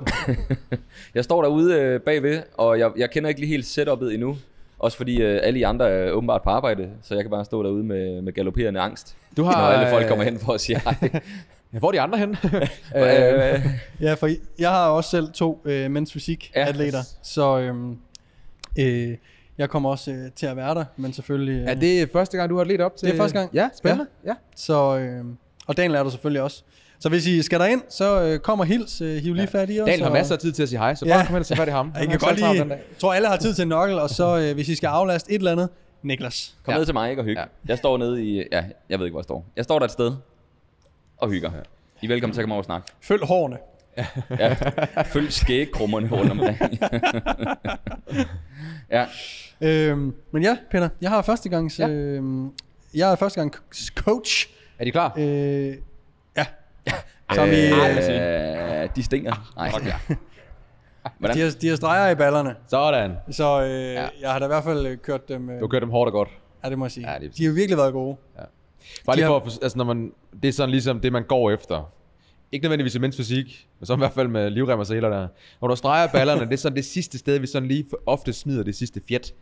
[1.16, 4.38] jeg står derude øh, bagved, og jeg, jeg kender ikke lige helt setupet endnu.
[4.80, 7.64] Også fordi øh, alle I andre er åbenbart på arbejde, så jeg kan bare stå
[7.64, 9.16] derude med, med galopperende angst.
[9.38, 10.96] Du har, Når alle folk øh, kommer hen for at sige hej.
[11.74, 12.38] Ja, hvor er de andre henne?
[12.96, 13.66] øh,
[14.02, 14.30] Ja, for
[14.60, 16.68] jeg har også selv to øh, mens fysik Ja.
[16.68, 17.98] atleter, så øhm,
[18.80, 19.18] øh,
[19.58, 21.62] jeg kommer også øh, til at være der, men selvfølgelig...
[21.62, 23.08] Øh, er det første gang, du har let op til?
[23.08, 23.50] Det er første gang.
[23.54, 24.06] Ja, spændende.
[24.26, 24.30] Ja.
[24.30, 24.36] ja.
[24.56, 25.26] Så, øh,
[25.68, 26.64] og Daniel er der selvfølgelig også.
[27.00, 29.80] Så hvis I skal derind, så øh, kom og hils, øh, hiv lige fat i
[29.82, 29.86] os.
[29.86, 31.14] Daniel har og- masser af tid til at sige hej, så Ja.
[31.18, 31.92] bare kom hen og sige fat i ham.
[32.00, 34.54] Jeg kan godt lide, jeg tror alle har tid til en nokkel, og så øh,
[34.54, 35.70] hvis I skal aflaste et eller andet,
[36.04, 36.56] Niklas.
[36.64, 36.78] Kom Ja.
[36.78, 37.42] ned til mig ikke og hygge.
[37.42, 37.48] Ja.
[37.68, 38.44] Jeg står nede i...
[38.52, 39.46] Ja, jeg ved ikke, hvor jeg står.
[39.56, 40.12] Jeg står der et sted
[41.18, 41.52] og hygger.
[42.02, 42.88] I er velkommen til at komme over og snakke.
[43.02, 43.58] Følg hårene.
[44.40, 44.54] Ja.
[45.04, 46.80] Følg skægkrummerne rundt omkring.
[48.92, 49.06] ja.
[49.62, 51.88] Øhm, men ja, Peter, jeg har første gangs, Ja.
[51.88, 52.52] øhm,
[52.94, 53.54] jeg er første gang
[53.96, 54.50] coach.
[54.80, 55.14] Er de klar?
[55.18, 55.76] Øh,
[56.38, 56.46] ja.
[57.34, 59.52] Som i, Øh, de stinker.
[59.56, 59.70] Nej.
[61.20, 61.38] Hvordan?
[61.38, 62.56] de, har, de har streger i ballerne.
[62.68, 63.12] Sådan.
[63.32, 64.08] Så øh, ja.
[64.22, 65.50] jeg har da i hvert fald øh, kørt dem.
[65.50, 66.30] Øh, Du har kørt dem hårdt og godt.
[66.64, 67.12] Ja, det må jeg sige.
[67.12, 68.18] Ja, det er de har virkelig været gode.
[69.06, 70.12] Bare lige for har- altså når man,
[70.44, 71.92] det er sådan ligesom det, man går efter.
[72.54, 75.28] Ikke nødvendigvis i mens fysik, men så i hvert fald med livrem og seler der.
[75.62, 78.64] Når du streger ballerne, det er sådan det sidste sted, vi sådan lige ofte smider
[78.64, 79.34] det sidste fjat.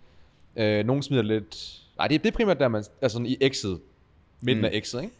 [0.55, 1.81] Øh, nogle smider lidt...
[1.97, 3.79] Nej, det, det er primært der, man er sådan i X'et.
[4.41, 4.65] Midten mm.
[4.65, 5.13] af X'et, ikke?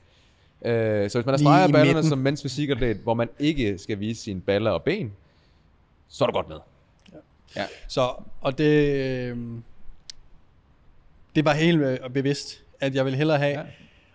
[0.66, 2.10] Øh, så hvis man Lige streger ballerne midten.
[2.10, 5.14] som mens fysikatlet, hvor man ikke skal vise sine baller og ben,
[6.08, 6.58] så er du godt med.
[7.56, 7.66] Ja.
[7.88, 9.38] Så, og det, øh,
[11.36, 13.60] det var helt øh, bevidst, at jeg vil hellere have, ja.
[13.60, 13.66] Ja.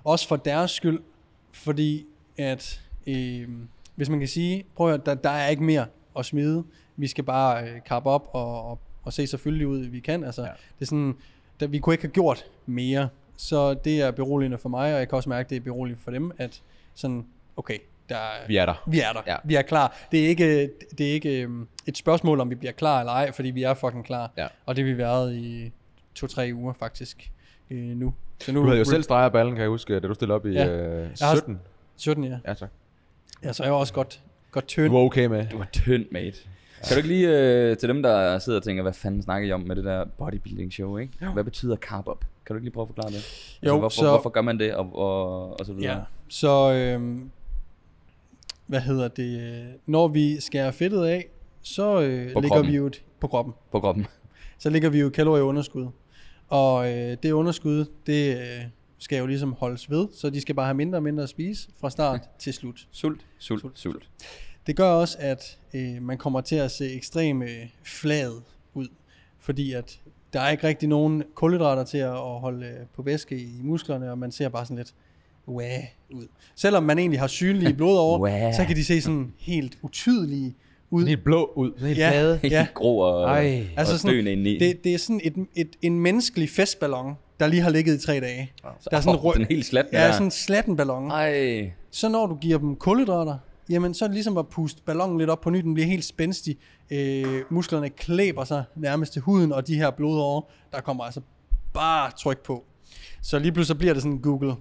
[0.05, 1.01] også for deres skyld,
[1.53, 2.07] fordi
[2.39, 3.49] at, øh,
[3.95, 5.87] hvis man kan sige, prøv at høre, der, der er ikke mere
[6.19, 6.65] at smide,
[6.97, 10.43] vi skal bare øh, kappe op og, og, og se selvfølgelig ud, vi kan, altså,
[10.43, 10.49] ja.
[10.49, 11.17] Det er sådan,
[11.61, 15.09] der, vi kunne ikke have gjort mere, så det er beroligende for mig, og jeg
[15.09, 16.63] kan også mærke, det er beroligende for dem, at
[16.95, 18.85] sådan, okay, der, er- Vi er der.
[18.87, 19.21] vi er der.
[19.27, 19.37] Ja.
[19.45, 19.97] Vi er klar.
[20.13, 23.33] Det er ikke, det er ikke øhm, et spørgsmål, om vi bliver klar eller ej,
[23.33, 24.31] fordi vi er fucking klar.
[24.37, 24.47] Ja.
[24.67, 25.73] Og det har vi været i
[26.15, 27.31] to-tre uger faktisk
[27.71, 28.15] øh, nu.
[28.41, 30.47] Så nu Du havde jo selv streget ballen, kan jeg huske, da du stillede op
[30.47, 30.67] i Ja.
[30.69, 31.61] øh, Jeg har- 17.
[31.97, 32.39] 17, ja.
[32.47, 32.69] Ja, tak.
[33.45, 34.21] Ja, så er jeg også godt,
[34.51, 34.93] godt Du tynd.
[34.93, 35.47] var okay med.
[35.53, 36.37] Du er tynd, mate.
[36.89, 39.53] Kan du ikke lige øh, til dem, der sidder og tænker, hvad fanden snakker I
[39.53, 41.13] om med det der bodybuilding show, ikke?
[41.23, 41.31] Jo.
[41.33, 42.21] Hvad betyder carb up?
[42.47, 43.17] Kan du ikke lige prøve at forklare det?
[43.17, 45.93] Altså, Jo, hvorfor, så- hvorfor gør man det, og, og, og så videre?
[45.97, 47.31] Ja, så øhm,
[48.67, 49.41] hvad hedder det?
[49.41, 51.27] øh, Når vi skærer fedtet af,
[51.63, 52.73] så øh, ligger kroppen.
[52.73, 53.55] vi jo et, på kroppen.
[53.73, 54.07] På kroppen.
[54.59, 55.87] Så ligger vi jo kalorieunderskud.
[56.49, 58.65] Og øh, det underskud, det øh,
[58.99, 61.69] skal jo ligesom holdes ved, så de skal bare have mindre og mindre at spise
[61.81, 62.87] fra start til slut.
[62.93, 63.79] Sult, sult, sult.
[63.79, 64.09] sult.
[64.67, 68.33] Det gør også, at øh, man kommer til at se ekstremt øh, flad
[68.75, 68.89] ud,
[69.41, 70.01] fordi at
[70.33, 74.11] der er ikke rigtig nogen kulhydrater til at, at holde øh, på væske i musklerne,
[74.11, 74.95] og man ser bare sådan lidt
[75.49, 76.27] wah ud.
[76.57, 78.55] Selvom man egentlig har synlige blod over, Wah.
[78.55, 80.55] så kan de se sådan helt utydelige
[80.91, 81.01] ud.
[81.01, 81.73] Sådan helt blå ud.
[81.75, 82.11] Sådan helt Ja.
[82.11, 82.39] flade.
[82.43, 82.67] Helt Ja.
[82.75, 83.67] grå og, Ej.
[83.77, 84.59] altså og sådan- indeni.
[84.59, 88.21] Det, det er sådan et, et, en menneskelig festballon, der lige har ligget i tre
[88.21, 88.53] dage.
[88.91, 89.87] Der er sådan oh, den er helt slat.
[89.93, 91.11] Ja, sådan en slatten ballon.
[91.11, 91.73] Ej.
[91.91, 95.31] Så når du giver dem kulhydrater, jamen så er det ligesom at puste ballonen lidt
[95.31, 96.59] op på ny, den bliver helt spændstig.
[96.91, 101.21] Øh, musklerne klæber sig nærmest til huden, og de her blodårer, der kommer altså
[101.75, 102.65] bare tryk på.
[103.23, 104.55] Så lige pludselig bliver det sådan Google,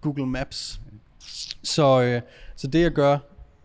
[0.00, 0.80] Google Maps.
[1.62, 2.20] Så, øh,
[2.56, 3.18] så det jeg gør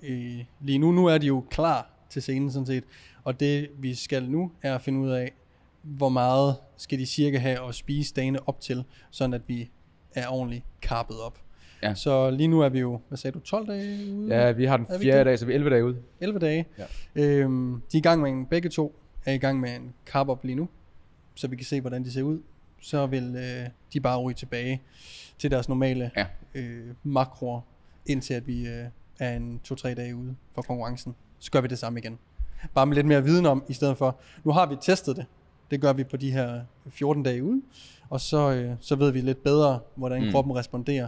[0.03, 2.83] øh, lige nu, nu er de jo klar til scenen sådan set,
[3.23, 5.31] Og det vi skal nu er at finde ud af,
[5.85, 9.69] hvor meget skal de cirka have at spise dagene op til, sådan at vi
[10.15, 11.39] er ordentligt karpet op.
[11.83, 11.93] Ja.
[11.93, 14.35] Så lige nu er vi jo, hvad sagde du, 12 dage ude?
[14.35, 15.97] Ja, vi har den Er fjerde dag, så vi er 11 dage ude.
[16.19, 16.65] 11 dage.
[16.77, 16.85] Ja.
[17.15, 20.29] Øhm, de er i gang med en, begge to er i gang med en carb
[20.29, 20.69] op lige nu,
[21.35, 22.39] så vi kan se, hvordan de ser ud.
[22.81, 24.81] Så vil øh, de bare ryge tilbage
[25.39, 26.25] til deres normale Ja.
[26.55, 27.61] øh, makroer,
[28.05, 28.85] indtil at vi øh,
[29.19, 31.15] er en 2-3 dage ude for konkurrencen.
[31.39, 32.19] Så gør vi det samme igen.
[32.73, 35.25] Bare med lidt mere viden om, i stedet for, nu har vi testet det.
[35.71, 37.61] Det gør vi på de her 14 dage ude.
[38.09, 40.31] Og så, øh, så ved vi lidt bedre, hvordan Mm.
[40.31, 41.07] kroppen responderer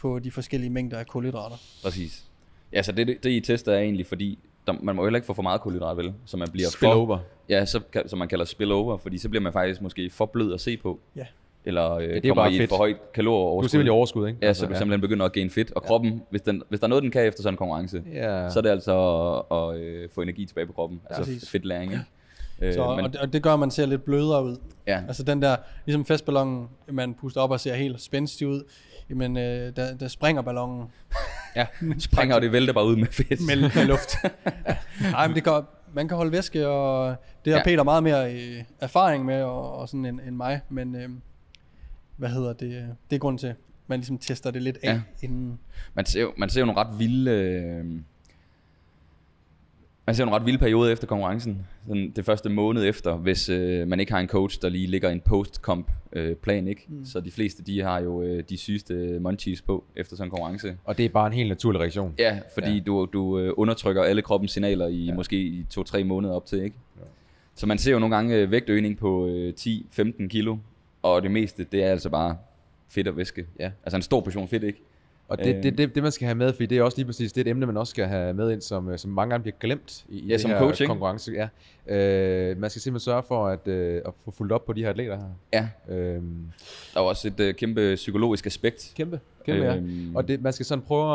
[0.00, 1.56] på de forskellige mængder af kulhydrater.
[1.84, 2.24] Præcis.
[2.72, 5.26] Ja, så det, det I tester er egentlig, fordi der, man må jo heller ikke
[5.26, 6.12] få for meget kulhydrat, vel?
[6.24, 7.18] Så man bliver for, Spillover.
[7.48, 10.54] Ja, så, kan- som man kalder spillover, fordi så bliver man faktisk måske for blød
[10.54, 10.98] at se på.
[11.16, 11.26] Ja.
[11.64, 12.68] Eller øh, er kommer bare i et fedt.
[12.68, 13.68] for højt Du er kalorieoverskud.
[13.68, 14.38] simpelthen i overskud, ikke?
[14.42, 15.72] Ja, så du simpelthen begynder at gain fedt.
[15.72, 18.50] Og kroppen, hvis, den, hvis der er noget, den kan efter sådan en konkurrence, Ja.
[18.50, 18.94] så er det altså
[19.50, 21.00] at, at øh, få energi tilbage på kroppen.
[21.10, 21.50] Altså Præcis.
[21.50, 22.04] fedtlæring, ikke?
[22.62, 24.56] Øh, Så, men, og, det, og det gør, at man ser lidt blødere ud.
[24.86, 28.62] ja, Altså den der, ligesom festballonen, man puster op og ser helt spændstig ud,
[29.10, 30.86] jamen øh, der, der springer ballonen
[31.56, 31.66] ja,
[31.98, 33.40] springer og det vælter bare ud med fedt.
[33.46, 34.14] med, med luft.
[35.12, 35.62] Nej, men det gør,
[35.94, 37.64] man kan holde væske, og det har Ja.
[37.64, 41.08] Peter meget mere øh, erfaring med, og, og sådan end, end mig, men øh,
[42.16, 43.54] hvad hedder det, øh, det er grunden til,
[43.86, 44.92] man ligesom tester det lidt af, Ja.
[44.92, 45.00] ja.
[45.22, 45.58] inden,
[45.94, 47.30] Man ser, jo, man ser jo nogle ret vilde...
[47.30, 47.84] Øh,
[50.06, 51.66] man ser jo nogle ret vilde perioder efter konkurrencen.
[51.86, 55.10] Sådan det første måned efter, hvis øh, man ikke har en coach, der lige ligger
[55.10, 56.84] en post-comp øh, plan, ikke?
[56.88, 57.04] Mm.
[57.04, 60.76] Så de fleste, de har jo øh, de sygeste munchies på efter sådan en konkurrence.
[60.84, 62.14] Og det er bare en helt naturlig reaktion.
[62.18, 62.80] Ja, fordi ja.
[62.80, 65.14] du, du øh, undertrykker alle kroppens signaler i ja.
[65.14, 66.76] måske i to-tre måneder op til, ikke?
[66.96, 67.04] Ja.
[67.54, 70.56] Så man ser jo nogle gange øh, vægtøgning på øh, 10-15 kilo,
[71.02, 72.36] og det meste, det er altså bare
[72.88, 73.46] fedt og væske.
[73.60, 73.70] Ja.
[73.84, 74.82] Altså en stor portion fedt, ikke?
[75.28, 75.62] Og det, Øh.
[75.62, 77.48] det, det, det, man skal have med, fordi det er også lige præcis det et
[77.50, 80.18] emne, man også skal have med ind, som, øh, som mange gange bliver glemt i,
[80.18, 80.88] i Ja, som her coach, ikke?
[80.88, 81.32] konkurrence.
[81.32, 81.48] Ja.
[81.96, 84.90] Øh, man skal simpelthen sørge for at, øh, at få fulgt op på de her
[84.90, 85.28] atleter her.
[85.88, 85.94] Ja.
[85.94, 86.36] Øhm,
[86.94, 88.92] Der er også et øh, kæmpe psykologisk aspekt.
[88.96, 89.76] kæmpe, kæmpe øhm, ja.
[89.76, 91.10] Øhm, Og det, man skal sådan prøve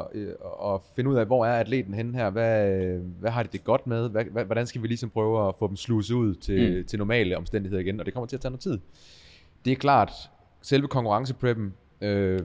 [0.00, 0.28] at, øh,
[0.74, 2.30] at finde ud af, hvor er atleten henne her?
[2.30, 4.08] Hvad, øh, hvad har de det godt med?
[4.10, 6.84] Hvad, hvordan skal vi ligesom prøve at få dem sluset ud til, mm.
[6.84, 8.00] til normale omstændigheder igen?
[8.00, 8.78] Og det kommer til at tage noget tid.
[9.64, 10.12] Det er klart,
[10.62, 12.40] selve konkurrencepreppen øh,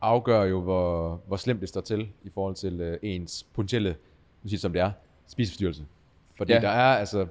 [0.00, 3.88] afgør jo, hvor, hvor slemt det står til i forhold til øh, ens potentielle,
[4.42, 4.90] nu siger det som det er,
[5.28, 5.82] spiseforstyrrelse.
[6.36, 6.58] Fordi Ja.
[6.58, 6.66] ja.
[6.66, 7.26] der er altså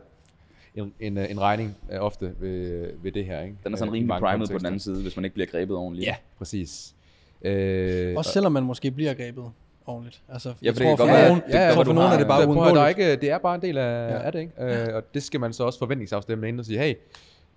[0.75, 3.41] en, en, øh, en regning øh, ofte ved, ved det her.
[3.41, 3.55] Ikke?
[3.63, 4.67] den er sådan Øh, rimelig primet på den kontekster.
[4.67, 6.07] anden side, hvis man ikke bliver grebet ordentligt.
[6.07, 6.95] Ja, præcis.
[7.41, 9.51] Øh, også selvom man måske bliver grebet
[9.85, 10.21] ordentligt.
[10.29, 12.17] Altså, Ja, jeg det tror kan for godt nogen, det tror være, for nogen er
[12.17, 12.97] det bare høre, der er uundgåeligt.
[12.99, 14.13] ikke, det er bare en del af, Ja.
[14.13, 14.21] ja.
[14.21, 14.53] af det, ikke?
[14.89, 16.95] Øh, og det skal man så også forventningsafstemme ind og sige, hey,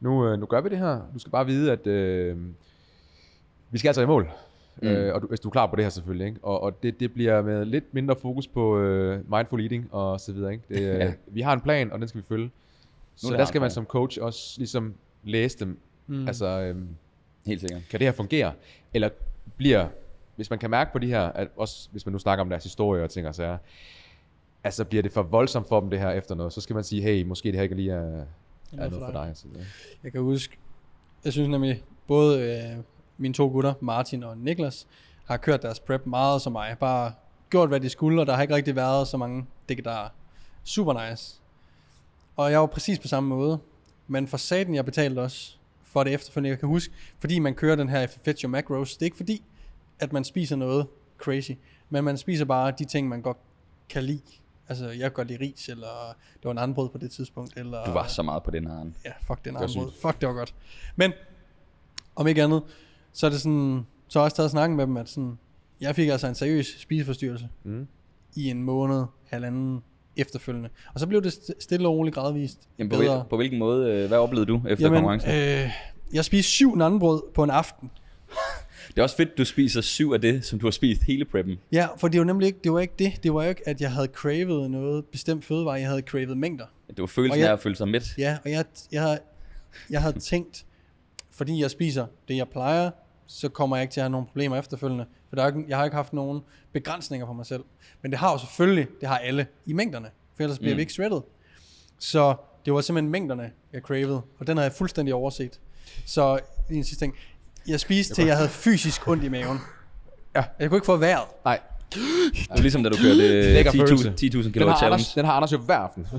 [0.00, 1.00] nu, øh, nu gør vi det her.
[1.14, 2.36] Du skal bare vide, at øh,
[3.70, 4.30] vi skal altså i mål.
[4.82, 4.88] Mm.
[4.88, 6.26] Øh, og du, hvis du er klar på det her selvfølgelig.
[6.26, 6.40] Ikke?
[6.42, 10.32] Og, og det, det bliver med lidt mindre fokus på øh, mindful eating og så
[10.32, 10.52] videre.
[10.52, 10.64] Ikke?
[10.68, 11.12] Det, øh, Ja.
[11.26, 12.50] Vi har en plan, og den skal vi følge.
[13.16, 15.78] Så der skal man som coach også ligesom læse dem.
[16.06, 16.26] Mm.
[16.26, 16.76] Altså, øh,
[17.46, 17.82] Helt sikkert.
[17.90, 18.52] kan det her fungere?
[18.94, 19.08] Eller
[19.56, 19.88] bliver,
[20.36, 22.64] hvis man kan mærke på de her, at også hvis man nu snakker om deres
[22.64, 23.58] historie og ting og sager,
[24.64, 27.02] altså bliver det for voldsomt for dem det her efter noget, så skal man sige,
[27.02, 28.24] hey, måske det her ikke lige er, er
[28.76, 29.30] noget for dig.
[29.34, 29.60] Så, ja.
[30.04, 30.56] Jeg kan huske,
[31.24, 32.84] jeg synes nemlig, både øh,
[33.18, 34.86] mine to gutter, Martin og Niklas,
[35.24, 36.76] har kørt deres prep meget som mig.
[36.80, 37.12] Bare
[37.50, 40.08] gjort, hvad de skulle, og der har ikke rigtig været så mange digitarer.
[40.64, 41.40] Super nice.
[42.36, 43.58] Og jeg var præcis på samme måde.
[44.06, 46.50] Men for saten, jeg betalte også for det efterfølgende.
[46.50, 49.42] Jeg kan huske, fordi man kører den her Fetch Your Macros, det er ikke fordi,
[49.98, 50.86] at man spiser noget
[51.18, 51.50] crazy,
[51.90, 53.36] men man spiser bare de ting, man godt
[53.88, 54.20] kan lide.
[54.68, 57.56] Altså, jeg kan godt lide ris, eller det var en anden brød på det tidspunkt.
[57.56, 58.66] Eller, Du var så meget på den.
[58.66, 58.94] Arne.
[59.04, 59.92] Ja, fuck den var armbrød.
[60.02, 60.54] Fuck, det var godt.
[60.96, 61.12] Men,
[62.16, 62.62] om ikke andet,
[63.18, 65.38] så er det sådan, så har jeg også taget snakken med dem, at sådan,
[65.80, 67.86] jeg fik altså en seriøs spiseforstyrrelse Mm.
[68.36, 69.82] i en måned, halvanden
[70.16, 70.68] efterfølgende.
[70.94, 73.16] Og så blev det st- stille og roligt gradvist Jamen, på, bedre.
[73.16, 75.30] hvil, på hvilken måde, øh, hvad oplevede du efter Jamen, konkurrencen?
[75.30, 75.70] øh,
[76.12, 77.90] jeg spiste syv nanbrød på en aften.
[78.88, 81.58] Det er også fedt, du spiser syv af det, som du har spist hele preppen.
[81.72, 83.12] Ja, for det var nemlig ikke det, var ikke det.
[83.22, 85.74] Det var jo ikke, at jeg havde cravet noget bestemt fødevare.
[85.74, 86.64] Jeg havde cravet mængder.
[86.88, 88.14] Det var følelsen jeg- af at føle sig mæt.
[88.18, 89.18] Ja, og jeg, jeg, havde,
[89.90, 90.66] jeg havde tænkt,
[91.30, 92.90] fordi jeg spiser det, jeg plejer,
[93.28, 95.04] så kommer jeg ikke til at have nogle problemer efterfølgende.
[95.28, 96.40] For der er ikke, jeg har ikke haft nogen
[96.72, 97.64] begrænsninger på mig selv.
[98.02, 100.08] Men det har jo selvfølgelig, det har alle i mængderne.
[100.36, 100.76] For ellers bliver Mm.
[100.76, 101.20] vi ikke shredded.
[101.98, 104.20] Så det var simpelthen mængderne, jeg cravede.
[104.38, 105.60] Og den havde jeg fuldstændig overset.
[106.06, 106.38] Så
[106.70, 107.14] en sidste ting.
[107.68, 109.58] Jeg spiste til, jeg havde fysisk ondt i maven.
[110.36, 110.44] Ja.
[110.58, 111.24] Jeg kunne ikke få vejret.
[111.44, 111.60] Nej,
[111.94, 112.00] Det
[112.50, 114.10] var ligesom, da du kørte Lækker 10.000 følelse.
[114.10, 114.94] 10.000 den kilo har, challenge.
[114.94, 116.06] Anders, den har Anders jo hver aften.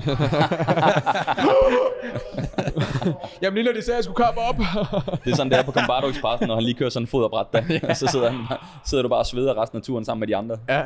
[3.42, 4.56] Jamen lille, de sagde, at jeg skulle kappe op.
[5.24, 7.46] Det er sådan, det er på Combardo Expressen, når han lige kører sådan en foderbræt
[7.52, 7.62] der.
[7.90, 10.36] Og så sidder, han, sidder du bare og sveder resten af turen sammen med de
[10.36, 10.56] andre.
[10.68, 10.82] ja.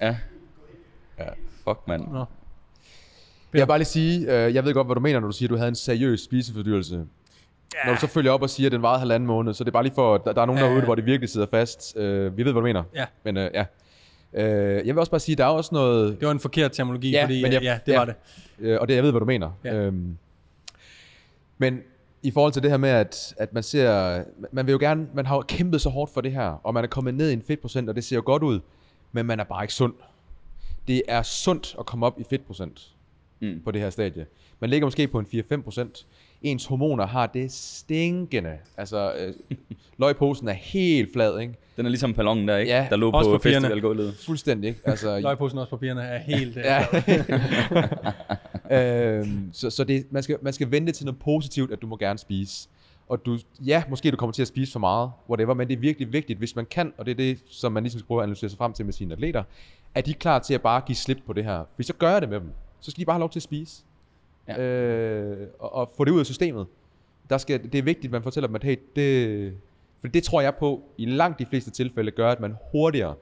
[0.00, 0.16] Ja.
[1.18, 1.24] Ja.
[1.64, 2.02] Fuck, mand.
[2.12, 2.18] Nå.
[3.52, 5.46] Jeg vil bare lige sige, øh, jeg ved godt, hvad du mener, når du siger,
[5.48, 6.94] at du havde en seriøs spisefordyrelse.
[7.74, 7.88] Ja.
[7.88, 9.72] Når du så følger op og siger, at den varede halvanden måned, så det er
[9.72, 10.84] bare lige for, at der, der er nogen ja, derude, ja.
[10.84, 11.96] hvor det virkelig sidder fast.
[11.96, 12.82] Øh, vi ved, hvad du mener.
[12.94, 13.04] Ja.
[13.24, 13.64] Men øh, ja.
[14.34, 16.20] Øh, jeg vil også bare sige, at der er også noget...
[16.20, 17.98] Det var en forkert terminologi, Ja, fordi men jeg- ja, det ja.
[17.98, 18.14] var det.
[18.58, 19.50] Øh, og det, jeg ved, hvad du mener.
[19.64, 19.74] Ja.
[19.74, 20.16] Øhm,
[21.58, 21.80] men
[22.22, 24.24] i forhold til det her med, at, at man ser...
[24.52, 25.08] Man vil jo gerne...
[25.14, 27.42] Man har kæmpet så hårdt for det her, og man er kommet ned i en
[27.42, 28.60] fedtprocent, og det ser jo godt ud,
[29.12, 29.94] men man er bare ikke sund.
[30.88, 32.90] Det er sundt at komme op i fedtprocent
[33.40, 33.60] Mm.
[33.64, 34.26] på det her stadie.
[34.60, 36.06] Man ligger måske på en 4-5 procent.
[36.44, 38.58] Ens hormoner har det stinkende.
[38.76, 39.34] Altså, øh,
[39.98, 41.54] løgposen er helt flad, ikke?
[41.76, 42.72] Den er ligesom ballongen der, ikke?
[42.72, 42.86] Ja.
[42.90, 43.60] Der lå Også på papirerne.
[43.64, 44.14] festivalgulvet.
[44.26, 44.80] Fuldstændig, ikke?
[44.84, 46.56] Altså, Løgposen også papirerne er helt...
[46.56, 46.86] øh, Ja.
[49.18, 51.96] øhm, så så det, man, skal, man skal vente til noget positivt, at du må
[51.96, 52.68] gerne spise.
[53.08, 55.80] Og du, ja, måske du kommer til at spise for meget, whatever, men det er
[55.80, 58.22] virkelig vigtigt, hvis man kan, og det er det, som man ligesom skal prøve at
[58.22, 59.42] analysere sig frem til med sine atleter,
[59.94, 61.64] er de klar til at bare give slip på det her.
[61.76, 62.48] Hvis så gør jeg det med dem,
[62.80, 63.82] så skal de bare have lov til at spise.
[64.48, 64.60] Ja.
[64.60, 66.66] Øh, og, og få det ud af systemet.
[67.30, 69.56] Der skal, det er vigtigt, at man fortæller dem, at hey, det,
[70.00, 73.14] for det tror jeg på, i langt de fleste tilfælde gør, at man hurtigere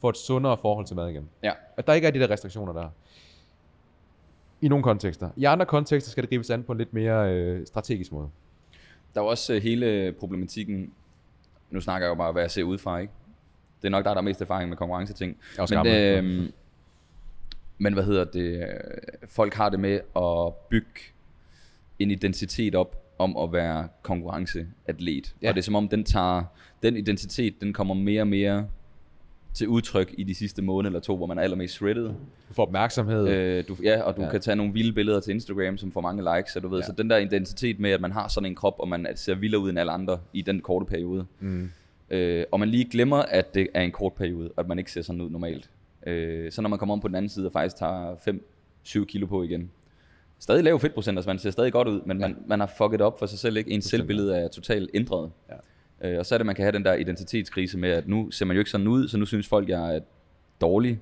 [0.00, 1.28] får et sundere forhold til mad igen.
[1.42, 1.52] Ja.
[1.76, 2.88] At der ikke er de der restriktioner der.
[4.60, 5.30] I nogle kontekster.
[5.36, 8.28] I andre kontekster skal det gribes an på en lidt mere øh, strategisk måde.
[9.14, 10.92] Der er også øh, hele problematikken,
[11.70, 13.12] nu snakker jeg jo bare, hvad jeg ser udefra, ikke?
[13.82, 15.36] Det er nok der, der er mest erfaring med konkurrenceting.
[15.70, 16.48] Men, øh,
[17.82, 18.68] men hvad hedder det?
[19.28, 21.00] Folk har det med at bygge
[21.98, 25.34] en identitet op om at være konkurrenceatlet.
[25.42, 25.48] Ja.
[25.48, 26.44] Og det er som om, den tager,
[26.82, 28.66] den identitet, den kommer mere og mere
[29.54, 32.04] til udtryk i de sidste måned eller to, hvor man er allermest shredded.
[32.48, 33.28] Du får opmærksomhed.
[33.28, 34.30] Øh, du, ja, og du Ja.
[34.30, 36.86] kan tage nogle vilde billeder til Instagram, som får mange likes, og du ved, Ja.
[36.86, 39.60] så den der identitet med, at man har sådan en krop, og man ser vildere
[39.60, 41.26] ud end alle andre i den korte periode.
[41.40, 41.70] mm.
[42.10, 45.02] Øh, og man lige glemmer, at det er en kort periode, at man ikke ser
[45.02, 45.70] sådan ud normalt.
[46.06, 48.14] Øh, så når man kommer om på den anden side og faktisk tager
[48.86, 49.70] 5-7 kilo på igen.
[50.38, 52.28] Stadig lav fedtprocent, altså man ser stadig godt ud, men Ja.
[52.28, 53.70] man, man har fucket op for sig selv, ikke?
[53.70, 55.30] Ens selvbillede er totalt ændret.
[56.02, 56.10] Ja.
[56.12, 58.46] Øh, og så er det, man kan have den der identitetskrise med, at nu ser
[58.46, 60.00] man jo ikke sådan ud, så nu synes folk, jeg er
[60.60, 61.00] dårlig.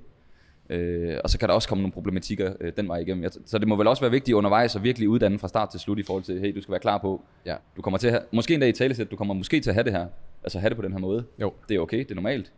[0.71, 3.23] Øh, og så kan der også komme nogle problematikker øh, den vej igennem.
[3.25, 5.81] Jeg, så det må vel også være vigtigt undervejs at virkelig uddanne fra start til
[5.81, 7.57] slut i forhold til, hey, du skal være klar på, Ja.
[7.77, 9.85] du kommer til at have, måske endda i talesæt, du kommer måske til at have
[9.85, 10.07] det her,
[10.43, 11.25] altså have det på den her måde.
[11.41, 11.53] Jo.
[11.69, 12.53] Det er okay, det er normalt.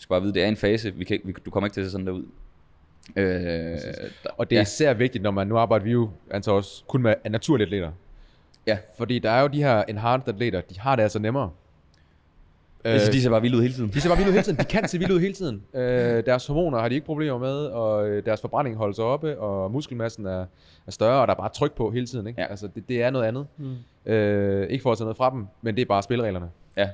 [0.00, 1.80] Skal bare vide, det er en fase, vi kan, ikke- vi, du kommer ikke til
[1.80, 2.24] at se sådan der ud.
[3.16, 3.78] Øh,
[4.38, 4.62] Og det er ja.
[4.62, 7.90] især vigtigt, når man nu arbejder vi jo altså også kun med naturlige atleter.
[8.66, 8.78] Ja.
[8.98, 11.50] Fordi der er jo de her enhanced atleter, de har det altså nemmere.
[12.84, 13.90] altså, de ser bare vilde ud hele tiden.
[13.90, 14.58] De ser bare vilde ud hele tiden.
[14.58, 15.62] De kan se vilde ud hele tiden.
[15.74, 19.38] Øh, deres hormoner har de ikke problemer med, og øh, deres forbrænding holder sig oppe,
[19.38, 20.46] og muskelmassen er,
[20.86, 22.26] er større, og der er bare tryk på hele tiden.
[22.26, 22.40] Ikke?
[22.40, 22.46] Ja.
[22.46, 23.46] Altså, det, det er noget andet.
[23.56, 24.12] Mm.
[24.12, 26.50] Øh, ikke for at tage noget fra dem, men det er bare spillereglerne.
[26.76, 26.88] Ja.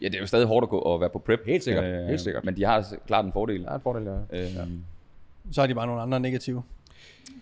[0.00, 1.40] Ja, det er jo stadig hårdt at, gå og være på prep.
[1.46, 2.44] Helt sikkert, helt sikkert.
[2.44, 3.62] Men de har klart en fordel.
[3.62, 4.42] Der er en fordel, ja.
[4.42, 4.50] Øh,
[5.52, 6.62] Så har de bare nogle andre negative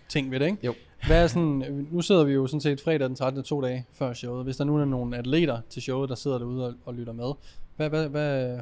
[0.09, 0.57] ting ved det, ikke?
[0.65, 0.73] Jo.
[1.07, 3.43] Hvad er sådan, nu sidder vi jo sådan set fredag den 13.
[3.43, 4.43] to dage før showet.
[4.43, 7.33] Hvis der nu er nogle atleter til showet, der sidder derude og, og lytter med,
[7.75, 8.59] hvad, hvad, hvad,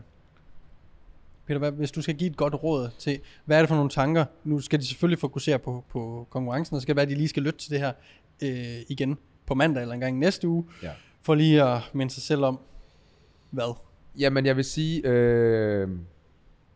[1.47, 3.89] Peter, hvad, hvis du skal give et godt råd til, hvad er det for nogle
[3.89, 4.25] tanker?
[4.43, 7.15] Nu skal de selvfølgelig fokusere på, på konkurrencen, og så skal det være, at de
[7.15, 7.91] lige skal lytte til det her
[8.43, 10.89] øh, igen på mandag eller en gang næste uge, Ja.
[11.21, 12.59] for lige at minde sig selv om,
[13.53, 13.75] hvad?
[14.19, 15.89] Jamen, jeg vil sige, øh,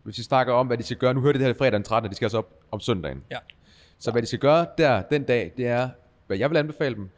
[0.04, 2.12] hvis vi snakker om, hvad de skal gøre, nu hørte det her fredag den 13.,
[2.12, 3.24] de skal altså op om søndagen.
[3.32, 3.38] Ja.
[4.00, 5.90] Så hvad de skal gøre der den dag, det er,
[6.28, 7.10] hvad jeg vil anbefale dem,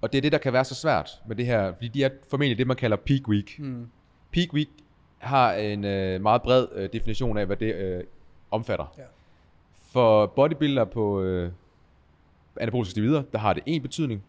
[0.00, 2.10] og det er det, der kan være så svært med det her, fordi de er
[2.30, 3.58] formentlig det, man kalder peak week.
[3.58, 3.88] Mm.
[4.32, 4.68] Peak week
[5.18, 8.04] har en øh, meget bred øh, definition af, hvad det øh,
[8.50, 8.94] omfatter.
[8.98, 9.02] Ja.
[9.92, 11.52] For bodybuilder på øh,
[12.60, 14.24] anaboliske steroider, der har det en betydning.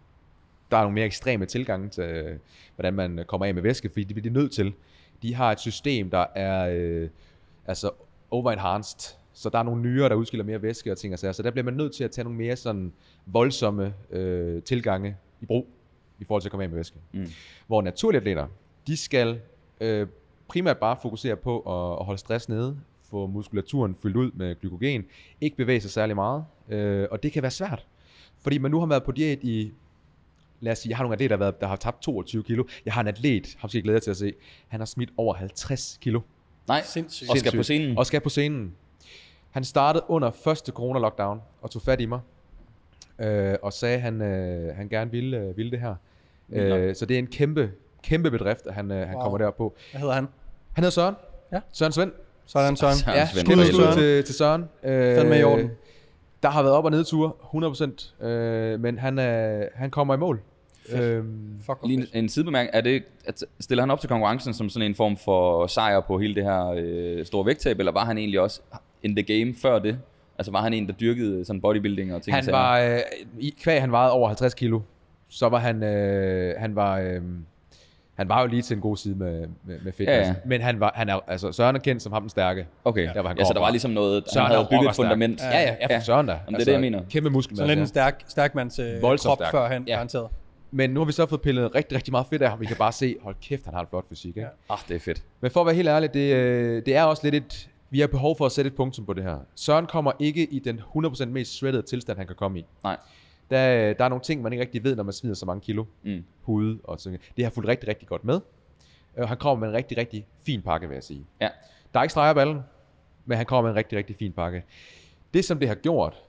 [0.71, 2.37] Der er nogle mere ekstreme tilgange til, øh,
[2.75, 4.73] hvordan man kommer af med væske, fordi det bliver de nødt til.
[5.21, 7.09] De har et system, der er øh,
[7.65, 7.91] altså
[8.31, 11.31] overenhanced, så der er nogle nyrer, der udskiller mere væske og ting og sager.
[11.31, 12.93] Så der bliver man nødt til at tage nogle mere sådan
[13.25, 15.67] voldsomme øh, tilgange i brug,
[16.19, 16.97] i forhold til at komme af med væske.
[17.11, 17.27] Mm.
[17.67, 18.47] Hvor naturlige atleter,
[18.87, 19.39] de skal
[19.81, 20.07] øh,
[20.47, 22.79] primært bare fokusere på at, at holde stress nede,
[23.09, 25.05] få muskulaturen fyldt ud med glykogen,
[25.41, 27.87] ikke bevæge sig særlig meget, øh, og det kan være svært.
[28.41, 29.73] Fordi man nu har været på diæt i,
[30.59, 32.63] lad os sige, jeg har nogle atleter, der der har tabt 22 kilo.
[32.85, 34.33] Jeg har en atlet, ham skal jeg glæde til at se,
[34.67, 36.19] han har smidt over 50 kilo.
[36.67, 37.29] Nej, Sindssygt.
[37.31, 37.97] og skal på scenen.
[37.97, 38.75] Og skal på scenen.
[39.51, 42.19] Han startede under første corona-lockdown og tog fat i mig.
[43.19, 45.95] Øh, og sagde, at han, øh, han gerne ville, øh, ville det her.
[46.49, 47.71] Øh, så det er en kæmpe,
[48.03, 49.21] kæmpe bedrift, at han, øh, han Wow.
[49.23, 49.75] kommer derop på.
[49.91, 50.27] Hvad hedder han?
[50.73, 51.15] Han hedder Søren.
[51.51, 51.59] Ja.
[51.73, 52.11] Søren Svend.
[52.45, 52.95] Sådan, Søren.
[52.97, 53.97] Søren Ja, skud Skud ud til Søren.
[53.97, 54.61] til, til Søren.
[54.83, 55.71] Øh, Fandme i orden.
[56.43, 57.31] Der har været op- og nedture,
[58.21, 60.41] 100%, øh, men han, øh, han kommer i mål.
[60.93, 64.69] Øhm, Fuck, Lige en, en sidebemærkning, er det, at stiller han op til konkurrencen som
[64.69, 68.17] sådan en form for sejr på hele det her øh, store vægttab, eller var han
[68.17, 68.61] egentlig også
[69.03, 69.99] in the game før det?
[70.37, 72.35] Altså var han en, der dyrkede sådan bodybuilding og ting?
[72.35, 72.99] Han var, øh,
[73.39, 74.79] i kvæg han vejede over 50 kilo,
[75.29, 77.21] så var han, øh, han var, øh,
[78.19, 80.07] han var jo lige til en god side med, med, med fitness.
[80.07, 80.33] Ja, ja.
[80.45, 82.67] Men han var, han er, altså Søren er kendt som ham den stærke.
[82.85, 84.95] Okay, Der var han ja, så der var ligesom noget, Søren han havde bygget et
[84.95, 85.41] fundament.
[85.41, 86.31] Ja, ja, ja, for Søren da.
[86.45, 87.01] Jamen, det er det, jeg mener.
[87.09, 87.63] Kæmpe muskelmasse.
[87.63, 89.51] Så lidt en stærk, stærk mands øh, Voldsomt krop stærk.
[89.51, 89.93] førhen, Ja.
[89.93, 90.27] garanteret.
[90.71, 92.59] Men nu har vi så fået pillet rigtig, rigtig meget fedt af ham.
[92.59, 94.27] Vi kan bare se, hold kæft, han har en flot fysik.
[94.27, 94.39] Ikke?
[94.39, 94.45] Ja.
[94.69, 94.73] Ja.
[94.73, 95.23] Ah, det er fedt.
[95.41, 97.69] Men for at være helt ærlig, det, øh, det er også lidt et...
[97.89, 99.37] Vi har behov for at sætte et punktum på det her.
[99.55, 102.65] Søren kommer ikke i den 100% mest shredded tilstand, han kan komme i.
[102.83, 102.97] Nej.
[103.49, 105.85] Der, der er nogle ting, man ikke rigtig ved, når man smider så mange kilo.
[106.03, 106.23] Mm.
[106.41, 108.41] Hud og sådan Det har fulgt rigtig, rigtig godt med.
[109.17, 111.25] Og han kommer med en rigtig, rigtig fin pakke, vil jeg sige.
[111.41, 111.49] Ja.
[111.93, 112.59] Der er ikke streger ballen,
[113.25, 114.63] men han kommer med en rigtig, rigtig fin pakke.
[115.33, 116.23] Det, som det har gjort,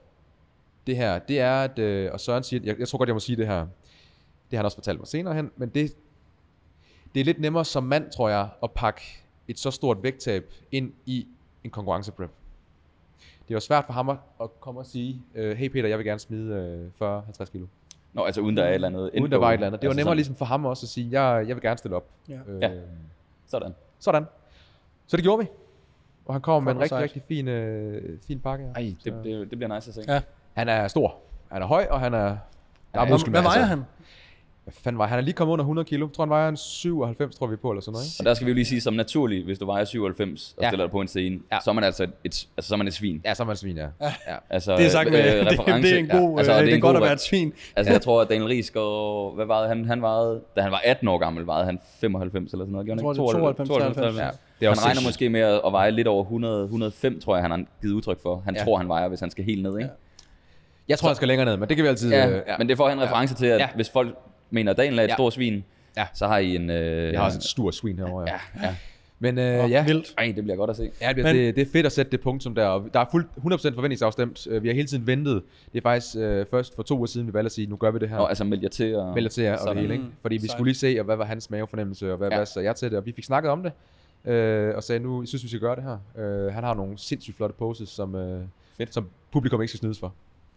[0.87, 3.19] det her, det er, at, øh, og Søren siger, jeg, jeg tror godt, jeg må
[3.19, 3.67] sige det her, det
[4.51, 5.95] har han også fortalt mig senere hen, men det,
[7.13, 9.01] det er lidt nemmere som mand, tror jeg, at pakke
[9.47, 11.27] et så stort vægttab ind i
[11.63, 12.29] en konkurrenceprep.
[13.47, 14.17] Det var svært for ham at,
[14.59, 16.55] komme og sige, øh, hey Peter, jeg vil gerne smide
[17.01, 17.65] øh, 40-50 kilo.
[18.13, 19.11] Nå, altså uden der er et eller andet.
[19.21, 19.81] Uden der var et eller andet.
[19.81, 21.77] Det var altså nemmere sådan- ligesom for ham også at sige, jeg, jeg vil gerne
[21.77, 22.05] stille op.
[22.29, 22.39] Ja.
[22.47, 22.71] Øh, Ja.
[23.47, 23.75] Sådan.
[23.99, 24.25] Sådan.
[25.07, 25.49] Så det gjorde vi.
[26.25, 27.03] Og han kommer med en rigtig, sejt.
[27.03, 28.73] rigtig fin, øh, fin pakke her.
[28.73, 30.01] Ej, det, det, det bliver nice at se.
[30.13, 30.21] Ja.
[30.53, 31.15] Han er stor.
[31.51, 32.19] Han er høj, og han er...
[32.19, 33.49] Der er Ja, muskelmasse.
[33.49, 33.83] Hvad vejer han?
[34.63, 35.17] Hvad fanden var han?
[35.17, 36.05] er lige kommet under 100 kilo.
[36.07, 38.05] Jeg tror, han vejer en 97, tror vi på, eller sådan noget.
[38.05, 38.15] Ikke?
[38.21, 40.69] Og der skal vi jo lige sige, som naturlig, hvis du vejer 97 og Ja.
[40.69, 41.57] stiller dig på en scene, Ja.
[41.63, 43.21] så er man altså et, altså, så er man et svin.
[43.25, 43.87] Ja, så er man et svin, ja.
[44.01, 44.35] ja.
[44.49, 45.89] Altså, Det er sagt med, øh, det, reference.
[45.89, 47.13] det er en god, altså, ja, og det er, en godt god at være re-
[47.13, 47.53] et svin.
[47.75, 49.85] Altså, jeg tror, at Daniel Riesgaard, hvad vejede han?
[49.85, 52.87] Han vejede, da han var 18 år gammel, vejede han 95 eller sådan noget.
[52.89, 54.17] Han Jeg tror, det er 92, 93.
[54.17, 54.23] Ja.
[54.25, 54.29] Ja.
[54.59, 57.41] Det er Han også regner måske med at veje lidt over 100, 105, tror jeg,
[57.43, 58.41] han har givet udtryk for.
[58.45, 58.63] Han Ja.
[58.63, 59.89] tror, han vejer, hvis han skal helt ned, ikke?
[60.89, 62.11] Jeg tror, han skal længere ned, men det kan vi altid...
[62.11, 62.57] Ja, øh, ja.
[62.57, 63.67] men det får en reference til, at Ja.
[63.75, 64.17] hvis folk
[64.51, 65.13] mener, Daniel er et Ja.
[65.13, 65.63] stort svin,
[65.97, 66.07] Ja.
[66.13, 66.69] så har I en...
[66.69, 68.39] Øh, Jeg har også et stort svin herovre, ja.
[68.61, 68.75] Ja, ja.
[69.19, 69.67] Men øh, Ja.
[69.67, 70.13] ja, Vildt.
[70.17, 70.91] Ej, det bliver godt at se.
[71.01, 72.65] Ja, det, Men- det, det er fedt at sætte det punktum der.
[72.65, 74.47] Og der er fuldt 100% forventningsafstemt.
[74.49, 75.43] Øh, Vi har hele tiden ventet.
[75.73, 77.91] Det er faktisk øh, først for to uger siden, vi valgte at sige, nu gør
[77.91, 78.17] vi det her.
[78.17, 78.95] Og altså meld jer til.
[78.95, 79.77] Og, Vælger til og det sådan.
[79.77, 80.05] hele, ikke?
[80.05, 80.51] Mm, Fordi vi sejt.
[80.51, 82.35] skulle lige se, og hvad var hans mavefornemmelse, og hvad, Ja.
[82.37, 83.71] hvad sagde jeg til det, og vi fik snakket om det,
[84.31, 86.23] øh, og sagde, nu jeg synes vi skal gøre det her.
[86.25, 88.43] Øh, han har nogle sindssygt flotte poses, som, øh,
[88.77, 88.93] Fedt.
[88.93, 90.13] som publikum ikke skal snydes for.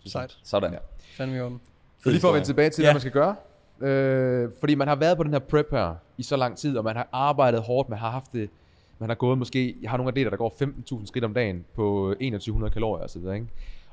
[0.07, 0.39] Sejt.
[0.45, 0.73] Sådan.
[0.73, 0.79] Ja.
[1.17, 1.61] Fandme i orden.
[2.03, 2.87] Så lige for at vende tilbage til, ja.
[2.87, 3.37] hvad man skal gøre.
[3.81, 6.85] Øh, fordi man har været på den her prep her i så lang tid, og
[6.85, 8.51] man har arbejdet hårdt, man har haft det,
[8.99, 10.55] man har gået måske, jeg har nogle atleter, der går
[10.99, 13.47] 15.000 skridt om dagen på 2100 kalorier og videre, ikke?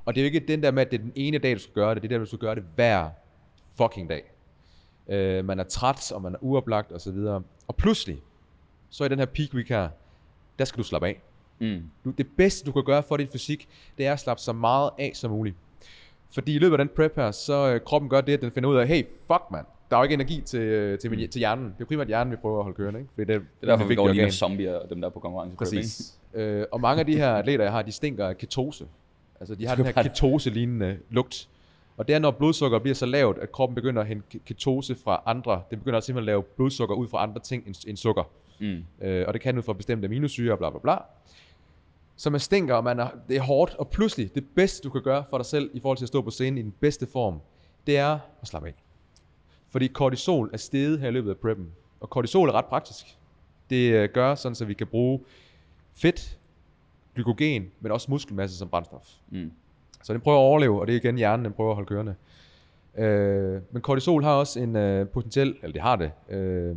[0.05, 1.59] Og det er jo ikke den der med, at det er den ene dag, du
[1.59, 3.09] skal gøre det, det er der, du skal gøre det hver
[3.77, 4.23] fucking dag.
[5.09, 7.43] Øh, man er træt, og man er uoplagt og så videre.
[7.67, 8.21] Og pludselig,
[8.89, 9.89] så i den her peak week her,
[10.59, 11.21] der skal du slappe af.
[11.59, 11.81] Mm.
[12.05, 14.89] Du, det bedste, du kan gøre for din fysik, det er at slappe så meget
[14.99, 15.55] af som muligt.
[16.33, 18.69] Fordi i løbet af den prep her, så øh, kroppen gør det, at den finder
[18.69, 21.39] ud af, hey, fuck mand, der er jo ikke energi til, øh, til, min, til
[21.39, 21.65] hjernen.
[21.65, 23.11] Det er primært hjernen, vi prøver at holde kørende, ikke?
[23.15, 24.31] Fordi det, Det er derfor, vi går vigtige lige med organ.
[24.31, 25.57] zombier og dem der er på konkurrence.
[25.57, 26.13] Præcis.
[26.33, 28.85] Øh, og mange af de her atleter, jeg har, de stinker af ketose.
[29.39, 31.47] Altså, de har den her ketose-lignende lugt.
[31.97, 34.95] Og det er, når blodsukker bliver så lavt, at kroppen begynder at hente ke- ketose
[35.03, 35.61] fra andre.
[35.69, 38.23] Det begynder simpelthen at lave blodsukker ud fra andre ting end, end sukker.
[38.59, 38.77] Mm.
[39.01, 40.95] Øh, og det kan ud fra bestemte aminosyre og bla bla bla.
[42.21, 43.75] Så man stinker, og man er, det er hårdt.
[43.75, 46.21] Og pludselig, det bedste du kan gøre for dig selv, i forhold til at stå
[46.21, 47.39] på scenen i den bedste form,
[47.87, 48.73] det er at slappe af.
[49.69, 51.71] Fordi kortisol er steget her i løbet af preppen.
[51.99, 53.05] Og kortisol er ret praktisk.
[53.69, 55.19] Det øh, gør sådan, så vi kan bruge
[55.93, 56.39] fedt,
[57.15, 59.07] glykogen, men også muskelmasse som brændstof.
[59.29, 59.51] Mm.
[60.03, 62.15] Så den prøver at overleve, og det er igen hjernen, den prøver at holde kørende.
[62.97, 66.75] Øh, men kortisol har også en øh, potentiel, eller det har det, øh,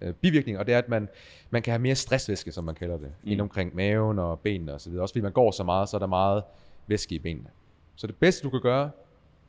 [0.00, 1.08] øh, bivirkning, og det er, at man,
[1.50, 3.30] man kan have mere stressvæske, som man kalder det, mm.
[3.30, 4.92] ind omkring maven og benene osv.
[4.92, 6.42] Også fordi man går så meget, så er der meget
[6.86, 7.48] væske i benene.
[7.96, 8.90] Så det bedste, du kan gøre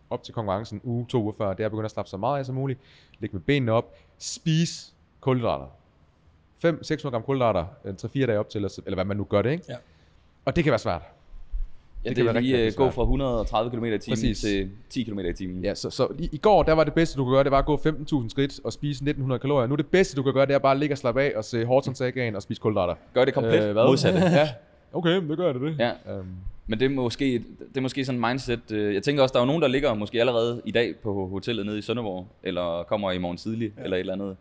[0.10, 2.40] op til konkurrencen uge, to uger før, det er at begynde at slappe så meget
[2.40, 2.80] af som muligt.
[3.20, 3.98] Læg med benene op.
[4.18, 5.68] Spis kulhydrater.
[6.66, 9.64] 500-600 gram kulhydrater, 3-4 dage op til, eller eller hvad man nu gør det, ikke?
[9.70, 9.76] Ja.
[10.46, 11.02] Og det kan være svært.
[12.06, 14.40] Ja, Det det, kan lige rigtig, øh, rigtig gå fra 130 km i timen Præcis.
[14.40, 15.64] til 10 km i timen.
[15.64, 17.58] Ja, så, så i, i går, der var det bedste, du kunne gøre, det var
[17.60, 19.68] at gå 15.000 skridt og spise 1900 kalorier.
[19.68, 21.46] Nu det bedste, du kan gøre, det er bare at ligge og slappe af og
[21.46, 22.96] se Horton Sagaen og spise kulhydrater.
[23.14, 24.20] Gør det komplet Øh, modsatte.
[24.40, 24.50] ja.
[24.94, 25.62] Okay, det gør det.
[25.62, 25.76] det.
[25.80, 25.92] Ja.
[26.20, 26.26] Um,
[26.68, 27.34] Men det er måske,
[27.70, 28.72] det er måske sådan en mindset.
[28.72, 31.28] øh, Jeg tænker også, der er jo nogen, der ligger måske allerede i dag på
[31.28, 33.84] hotellet nede i Sønderborg, eller kommer i morgen tidlig, ja.
[33.84, 34.38] eller et eller andet.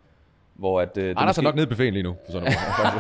[0.59, 2.17] Hvor at, øh, Anders måske, er nok nede i buffeten lige nu.
[2.25, 2.53] For sådan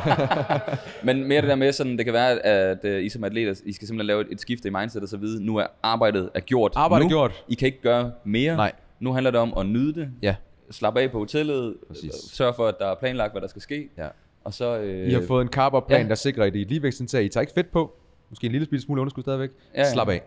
[0.07, 0.79] noget.
[1.17, 3.73] Men mere det der med, sådan, det kan være, at uh, I som atleter, I
[3.73, 6.41] skal simpelthen lave et, et skifte i mindset og så vide, nu er arbejdet er
[6.41, 6.73] gjort.
[6.77, 7.45] Arbejdet er gjort.
[7.49, 8.57] I kan ikke gøre mere.
[8.57, 8.73] Nej.
[9.01, 10.11] Nu handler det om at nyde det.
[10.23, 10.35] ja.
[10.71, 11.77] Slap af på hotellet.
[11.89, 12.13] Præcis.
[12.33, 13.89] Sørg for, at der er planlagt, hvad der skal ske.
[13.99, 14.09] ja.
[14.45, 14.79] Og så...
[14.79, 16.09] Øh, I har fået en carb plan, ja.
[16.09, 17.25] der sikrer, at I lige vækstindtag.
[17.25, 17.97] I tager ikke fedt på.
[18.31, 19.51] Måske en lille smule underskud stadigvæk.
[19.75, 19.93] Ja, ja.
[19.93, 20.23] Slap af.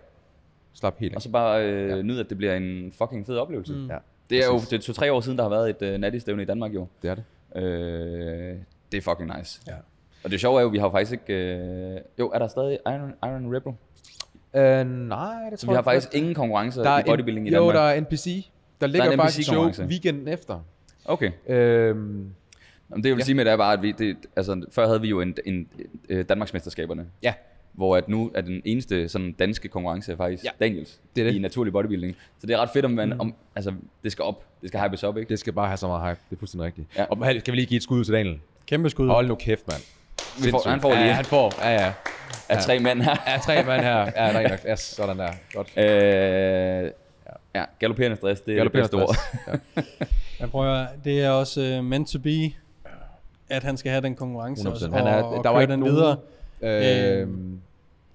[0.74, 1.16] Slap helt af.
[1.16, 2.02] Og så bare øh, ja.
[2.02, 3.74] nyde, at det bliver en fucking fed oplevelse.
[3.74, 3.88] Mm.
[3.88, 3.98] Ja,
[4.32, 4.70] Det er jo præcis.
[4.70, 6.88] det er to-tre år siden, der har været et uh, nattestævne i Danmark jo.
[7.02, 7.24] Det er det.
[7.56, 8.56] Øh,
[8.92, 9.62] det er fucking nice.
[9.68, 9.74] Ja.
[10.24, 11.34] Og det sjove er jo, vi har jo faktisk ikke...
[11.56, 13.74] Øh, jo, er der stadig Iron, Iron Rebel?
[14.54, 14.62] Uh,
[15.08, 17.52] nej, det Så tror vi har jeg faktisk ingen konkurrencer der er i bodybuilding en,
[17.52, 17.76] i Danmark?
[17.76, 18.46] Jo, der er NPC.
[18.82, 20.60] Der ligger en faktisk show weekenden efter.
[21.06, 21.32] Okay.
[21.48, 22.34] Øhm,
[22.90, 23.18] Jamen, det jeg vil Ja.
[23.18, 23.24] ja.
[23.24, 25.68] sige med det er bare, at vi, det, altså, før havde vi jo en, en,
[26.10, 27.06] en Danmarksmesterskaberne.
[27.24, 27.34] ja,
[27.74, 30.50] Hvor at nu er den eneste sådan danske konkurrence er faktisk Ja.
[30.60, 30.66] ja.
[30.66, 31.36] Daniels Det er det.
[31.36, 32.16] i naturlig bodybuilding.
[32.40, 33.20] Så det er ret fedt, om, man, mm.
[33.20, 34.44] om altså, det skal op.
[34.62, 35.30] Det skal hypes op, ikke?
[35.30, 36.20] det skal bare have så meget hype.
[36.30, 36.88] Det er fuldstændig rigtigt.
[36.98, 37.04] Ja.
[37.10, 38.40] Og kan vi lige give et skud til Daniel?
[38.68, 39.08] Kæmpe skud.
[39.08, 39.82] Hold nu kæft, mand.
[40.46, 41.54] Vi får, han får lige Ja, han får.
[41.62, 41.94] Ja, ja.
[42.50, 43.16] af tre mænd her.
[43.28, 43.98] Ja, tre mand her.
[43.98, 45.32] Ja, der er en, der- ja, sådan der.
[45.54, 45.78] Godt.
[45.78, 46.92] Øh,
[47.56, 49.16] ja, galopperende stress, det er det bedste ord.
[49.48, 49.82] Ja.
[50.40, 52.52] Jeg prøver, det er også uh, meant to be,
[53.50, 54.72] at han skal have den konkurrence 100%.
[54.72, 56.18] også, Han er- og, og der var ikke den nogen, videre,
[56.62, 57.60] Øhm,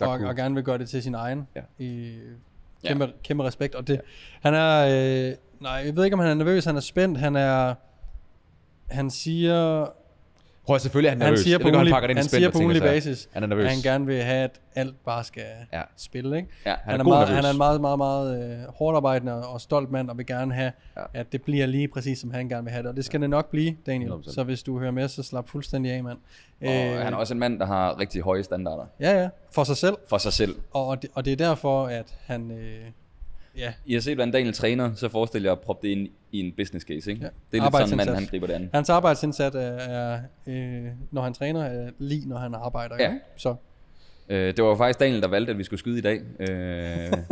[0.00, 1.48] der og, kunne- og gerne vil gøre det til sin egen.
[1.56, 1.60] Ja.
[1.78, 2.18] I,
[2.86, 3.10] kæmpe, ja.
[3.24, 3.74] kæmpe respekt.
[3.74, 4.00] Og det,
[4.40, 4.86] han er,
[5.30, 7.74] øh, nej, jeg ved ikke, om han er nervøs, han er spændt, han er,
[8.90, 9.86] han siger,
[10.66, 11.40] Prøv at selvfølgelig er han han nervøs.
[11.40, 13.64] siger på ugenlig, han spænd siger og på og ugenlig basis, Han er nervøs.
[13.64, 15.42] at han gerne vil have, at alt bare skal
[15.72, 15.78] Ja.
[15.78, 15.82] ja.
[15.96, 16.48] spille, ikke?
[16.66, 17.36] Ja, Han Han er er, meget, nervøs.
[17.36, 20.54] han er en meget, meget, meget øh, hårdt arbejdende og stolt mand, og vil gerne
[20.54, 21.00] have, Ja.
[21.14, 21.20] ja.
[21.20, 22.90] at det bliver lige præcis, som han gerne vil have det.
[22.90, 24.10] Og det skal det nok blive, Daniel.
[24.12, 24.34] 100%.
[24.34, 26.18] Så hvis du hører med, så slap fuldstændig af, mand.
[26.62, 29.28] og han er også en mand, der har rigtig høje standarder Ja, ja.
[29.52, 29.94] For sig selv.
[30.08, 30.54] for sig selv.
[30.72, 32.50] Og, og, det, og det er derfor, at han...
[32.50, 32.78] Øh,
[33.58, 36.40] ja, I har set, hvordan Daniel træner, så forestil jer at proppe det ind i
[36.40, 37.22] en business case, ikke?
[37.22, 37.28] Ja.
[37.52, 38.70] Det er lidt sådan, mand, han griber det an.
[38.74, 42.96] hans arbejdsindsat er, er øh, når han træner, er lige når han arbejder.
[42.98, 43.04] Ja.
[43.04, 43.20] Ikke?
[43.36, 43.54] Så
[44.28, 46.20] Øh, det var faktisk Daniel, der valgte, at vi skulle skyde i dag.
[46.40, 46.48] Øh,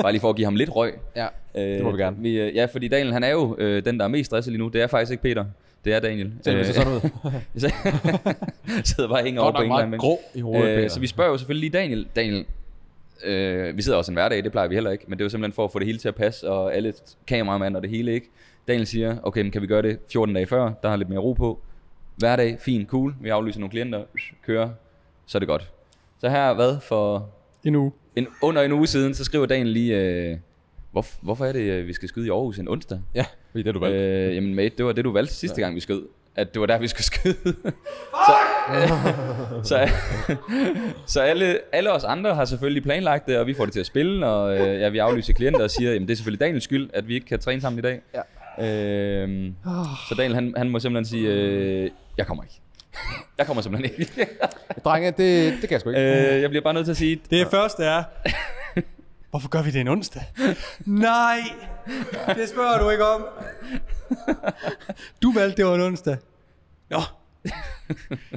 [0.02, 0.94] bare lige for at give ham lidt røg.
[1.16, 2.16] Ja, Øh, det må vi gerne.
[2.20, 4.58] Vi, øh, ja, fordi Daniel, han er jo øh, den, der er mest stresset lige
[4.62, 4.68] nu.
[4.68, 5.44] Det er faktisk ikke Peter.
[5.84, 6.32] Det er Daniel.
[6.42, 7.30] Selv hvis det ser sådan ud.
[7.60, 7.72] så
[8.94, 10.78] sidder bare og hænger over Godt på nok en meget eller anden grå i hovedet,
[10.78, 10.90] øh.
[10.90, 12.06] Så vi spørger jo selvfølgelig lige Daniel.
[12.16, 12.44] Daniel,
[13.24, 15.04] øh, vi sidder også en hverdag, det plejer vi heller ikke.
[15.08, 16.94] Men det er jo simpelthen for at få det hele til at passe, og alle
[17.26, 18.30] kameramænd og det hele ikke.
[18.68, 20.72] Daniel siger, okay, men kan vi gøre det 14 dage før?
[20.82, 21.60] Der har lidt mere ro på.
[22.16, 23.14] Hverdag, fint, cool.
[23.20, 24.04] Vi aflyser nogle klienter,
[24.46, 24.70] kører,
[25.26, 25.70] så er det godt.
[26.18, 27.30] Så her, hvad for
[27.64, 27.92] en uge.
[28.16, 30.36] en, under en uge siden, så skriver Daniel lige, øh,
[30.92, 33.00] hvor, hvorfor er det, øh, vi skal skyde i Aarhus en onsdag?
[33.14, 33.96] Ja, fordi det er du valgt.
[33.96, 36.02] Øh, jamen mate, det var det, du valgte sidste gang, vi skød.
[36.36, 37.34] At det var der, vi skulle skyde.
[38.26, 38.34] så,
[39.62, 39.88] så,
[41.06, 43.86] så alle, alle os andre har selvfølgelig planlagt det, og vi får det til at
[43.86, 46.90] spille, og øh, ja, vi aflyser klienter og siger, jamen det er selvfølgelig Daniels skyld,
[46.94, 48.00] at vi ikke kan træne sammen i dag.
[48.14, 48.20] Ja.
[49.22, 49.54] Øhm,
[50.08, 52.60] så Daniel, han, han må simpelthen sige, øh, jeg kommer ikke.
[53.38, 54.26] Jeg kommer simpelthen ikke.
[54.84, 56.34] Drenge, det, det kan jeg sgu ikke.
[56.34, 58.02] øh, jeg bliver bare nødt til at sige, Det første er,
[59.34, 60.22] hvorfor gør vi det en onsdag?
[60.86, 61.38] Nej,
[62.36, 63.24] det spørger du ikke om.
[65.22, 66.16] Du valgte, det var en onsdag.
[66.90, 67.00] Nå.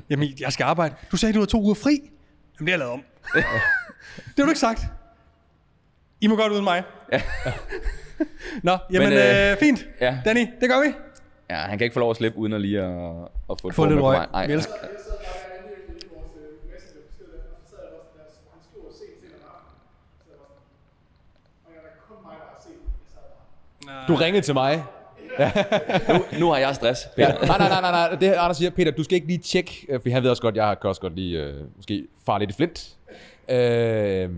[0.10, 0.96] Jamen, jeg skal arbejde.
[1.12, 1.92] Du sagde, du havde to uger fri.
[1.92, 2.10] Jamen,
[2.60, 3.04] det har jeg lavet om.
[3.34, 3.44] Det
[4.38, 4.82] har du ikke sagt.
[6.22, 6.84] I må godt uden mig.
[7.14, 7.22] Ja.
[8.64, 9.86] Nå, jamen Men, øh, øh, fint.
[10.02, 10.18] ja.
[10.26, 10.94] Danny, det gør vi.
[11.50, 12.92] ja, han kan ikke få lov at slippe, uden at lige at,
[13.50, 14.28] at få et Få form lidt røg.
[14.32, 14.74] Nej, Vi elsker-
[24.08, 24.84] Du ringede til mig.
[26.40, 27.02] nu har jeg stress.
[27.18, 27.26] Ja.
[27.32, 27.46] Peter.
[27.46, 28.16] Nej, nej, nej, nej, nej.
[28.20, 30.56] Det Anders siger, Peter, du skal ikke lige tjekke, øh, for han ved også godt,
[30.56, 32.88] jeg kan også godt lige, øh, måske fare lidt i flint.
[33.50, 34.30] Øh,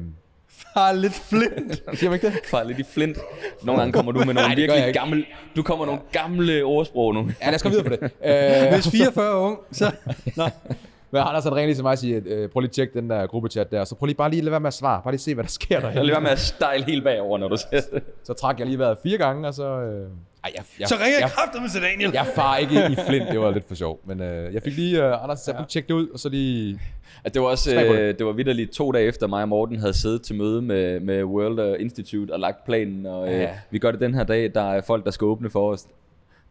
[0.74, 1.84] Far lidt flint.
[1.99, 2.36] siger man ikke det?
[2.51, 3.17] Far lidt i flint.
[3.63, 5.26] Nogle gange kommer du med nogle Nej, virkelig gamle...
[5.55, 7.30] Du kommer med nogle gamle ordsprog nu.
[7.41, 8.65] Ja, lad os komme videre på det.
[8.67, 9.91] Øh, Hvis 44 er ung, så...
[10.36, 10.43] Nå.
[11.12, 13.10] Men Anders han ringer lige til mig og siger, øh, prøv lige at tjekke den
[13.10, 15.22] der gruppechat der, så prøv lige bare lige lade være med at svare, bare lige
[15.22, 15.93] se, hvad der sker der.
[15.93, 18.03] lader være med at style helt bagover, når du siger det.
[18.24, 19.64] Så trak jeg lige vejret fire gange, og så...
[19.64, 20.01] Øh,
[20.43, 22.12] ej, jeg, jeg, Så ringer jeg jeg, kraftigt til Daniel.
[22.14, 23.99] jeg far ikke i flint, det var lidt for sjov.
[24.05, 25.64] Men øh, jeg fik lige, øh, Anders, så ja.
[25.70, 26.80] tjek det ud, og så lige...
[27.24, 29.93] At det var også øh, det var vidderligt to dage efter mig og Morten havde
[29.93, 33.05] siddet til møde med, med World øh, Institute og lagt planen.
[33.05, 33.49] Og øh, Ja.
[33.70, 34.51] vi gør det den her dag.
[34.53, 35.86] Der er folk, der skal åbne for os.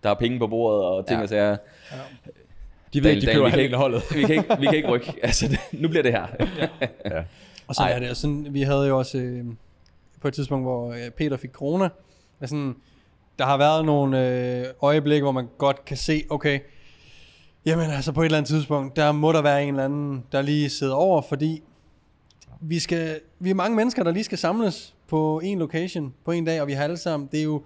[0.03, 1.23] Der er penge på bordet og ting Ja.
[1.23, 1.57] og sager.
[2.93, 4.03] De ved ikke, de køber vi kan holdet.
[4.15, 5.15] Vi kan ikke, vi kan ikke rykke.
[5.23, 6.27] Altså, det, nu bliver det her.
[7.67, 7.97] Og sådan Ej.
[7.97, 8.11] er det.
[8.11, 9.45] Og sådan, vi havde jo også øh,
[10.21, 11.89] på et tidspunkt, hvor øh, Peter fik corona.
[12.41, 12.73] Altså,
[13.39, 16.61] der har været nogle øh, øjeblikke, hvor man godt kan se, okay,
[17.67, 20.43] jamen altså på et eller andet tidspunkt, der må der være en eller anden, der
[20.43, 21.63] lige sidder over, fordi
[22.61, 26.45] vi, skal, vi er mange mennesker, der lige skal samles på en location på en
[26.45, 27.63] dag, og vi har alle sammen, det er jo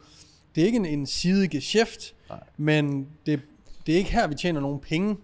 [0.54, 2.14] det er ikke en, en sidegeschæft,
[2.56, 3.40] men det,
[3.86, 5.16] det er ikke her, vi tjener nogen penge.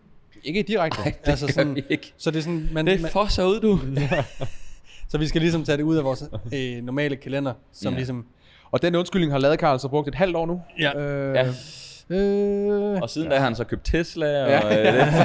[0.45, 0.99] Ikke direkte.
[1.25, 2.13] altså gør sådan, vi ikke.
[2.17, 3.81] Så det er sådan, man, Det man, fosser ud, du.
[5.09, 7.97] så vi skal ligesom tage det ud af vores øh, normale kalender, som Ja.
[7.97, 8.27] ligesom...
[8.71, 10.61] Og den undskyldning har lavet Karl så brugt et halvt år nu.
[10.79, 10.99] Ja.
[11.01, 11.47] Øh, Ja.
[12.17, 14.95] Øh, Og siden da har han så købt Tesla, og Ja.
[14.95, 15.25] ja.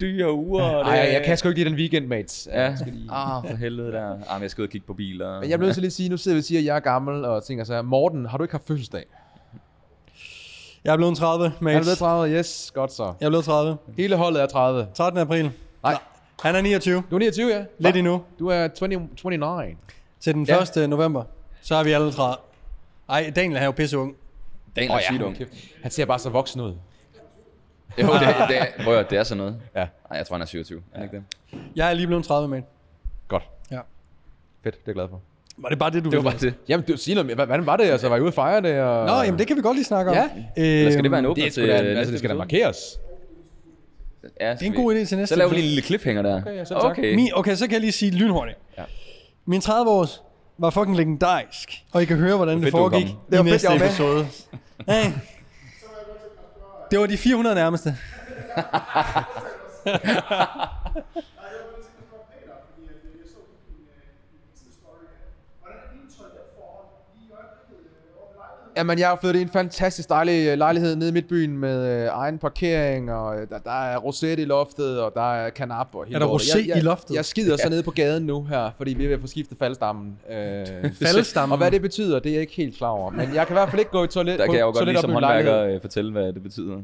[0.00, 0.62] dyre uger.
[0.62, 2.48] Og Ej, jeg, jeg kan sgu ikke lide den weekend, mates.
[2.52, 4.10] Ja, Jeg skal lige- ah, for helvede der.
[4.12, 5.40] Ah, men jeg skal ud og kigge på biler.
[5.40, 6.76] Men jeg bliver nødt til lige at sige, nu sidder vi og siger, at jeg
[6.76, 9.04] er gammel, og tænker så Morten, har du ikke haft fødselsdag?
[10.84, 11.84] Jeg er blevet 30, Er du mates.
[11.84, 12.38] blevet 30?
[12.38, 13.14] Yes, godt så.
[13.20, 13.76] Jeg er blevet 30.
[13.96, 14.88] Hele holdet er 30.
[14.94, 15.20] 13.
[15.20, 15.50] april.
[15.82, 15.98] Nej.
[16.42, 17.02] Han er 29.
[17.10, 17.64] Du er 29, ja?
[17.78, 18.22] Lidt endnu.
[18.38, 19.76] Du er 20, 29.
[20.20, 20.62] Til den Ja.
[20.82, 20.90] 1.
[20.90, 21.24] november.
[21.62, 22.36] Så er vi alle 30.
[23.08, 24.16] Ej, Daniel er jo pisse ung.
[24.76, 25.36] Daniel er ja, sygt ung.
[25.82, 26.74] Han ser bare så voksen ud.
[28.02, 29.60] Jo, det, det, er, prøv at, det er sådan noget.
[29.74, 29.80] Ja.
[30.10, 30.82] Nej, jeg tror, han er 27.
[30.92, 31.24] Er han ikke det?
[31.76, 32.62] Jeg er lige blevet 30 med.
[33.28, 33.42] Godt.
[33.70, 33.80] Ja.
[34.62, 35.20] Fedt, det er jeg glad for.
[35.58, 36.54] Var det bare det, du Det var bare det.
[36.68, 37.34] Jamen, du, sig noget mere.
[37.34, 37.84] Hvad- Hvordan var det?
[37.84, 38.80] Altså, var I ude at fejre det?
[38.80, 39.06] Og...
[39.06, 40.16] Nå, jamen det kan vi godt lige snakke om.
[40.16, 40.24] Ja.
[40.24, 42.34] Øhm, Eller skal det være en Det åbner er, til da, altså, det skal da
[42.34, 42.76] markeres.
[44.40, 46.22] Ja, Det er en god idé til næste Så laver vi lige en lille cliffhanger
[46.22, 46.40] der.
[46.40, 46.84] Okay, ja, tak.
[46.84, 47.14] okay.
[47.14, 48.58] Min, okay, så kan jeg lige sige lynhurtigt.
[48.78, 48.82] Ja.
[49.46, 50.22] Min 30 års
[50.58, 51.68] var fucking legendarisk.
[51.92, 53.06] Og I kan høre, hvordan det, fedt, foregik.
[53.06, 53.86] Det var i fedt, næste jeg var med.
[53.86, 54.26] episode.
[54.88, 55.10] Hey.
[56.90, 57.96] Det var de 400 nærmeste.
[68.76, 72.08] Jamen, jeg har flyttet i en fantastisk dejlig øh, lejlighed nede i Midtbyen med øh,
[72.12, 76.04] egen parkering, og øh, der, der er roset i loftet, og der er kanap og
[76.04, 77.14] hele Er der rosé jeg, jeg, i loftet?
[77.14, 79.58] Jeg skider så nede på gaden nu her, fordi vi er ved at få skiftet
[79.58, 80.18] faldstammen.
[80.30, 80.66] Øh,
[81.02, 81.52] Faldstammen?
[81.52, 83.10] Og hvad det betyder, det er jeg ikke helt klar over.
[83.10, 84.70] Men jeg kan i hvert fald ikke gå i toilet Der på kan jeg jo
[84.72, 86.76] godt lige som håndværker øh, fortælle, hvad det betyder.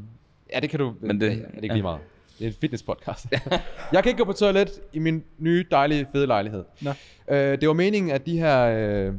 [0.53, 0.93] Ja, det kan du.
[1.01, 1.73] Men det- er det ikke ja.
[1.73, 1.99] lige meget.
[2.39, 3.25] Det er en fitnesspodcast.
[3.93, 6.63] jeg kan ikke gå på toilet i min nye, dejlige, fede lejlighed.
[6.81, 6.91] Nå.
[7.31, 8.65] Øh, det var meningen, at de her
[9.07, 9.13] øh,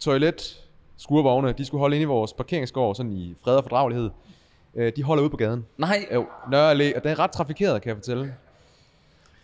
[0.00, 0.62] toilet
[1.06, 4.10] skurvogne, de skulle holde inde i vores parkeringsgård, sådan i fred og fordragelighed.
[4.76, 5.66] Øh, de holder ude på gaden.
[5.78, 8.34] Nej, Jo, Nørre Allé, og den er ret trafikeret, kan jeg fortælle.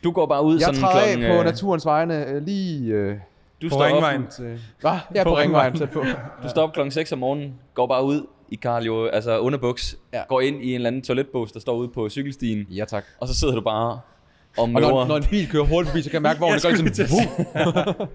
[0.05, 1.31] du går bare ud Jeg sådan træder af klokken...
[1.31, 2.93] på øh, naturens vegne øh, lige...
[2.93, 3.17] Øh,
[3.63, 4.23] du På står Ringvejen.
[4.25, 4.91] Op, til, hvad?
[5.15, 5.75] Ja, på, På på ringvejen Ringvejen.
[5.79, 6.43] tæt på.
[6.43, 9.97] du står op klokken 6 om morgenen, går bare ud i Karl jo, altså underbuks,
[10.13, 10.23] Ja.
[10.29, 13.05] går ind i en eller anden toiletbås, der står ude på cykelstien, Ja, tak.
[13.21, 14.01] og så sidder du bare og
[14.63, 14.81] Og møver.
[14.91, 16.75] når, når en bil kører hurtigt forbi, så kan jeg mærke, hvor Jeg det gør
[16.77, 18.09] skulle sådan...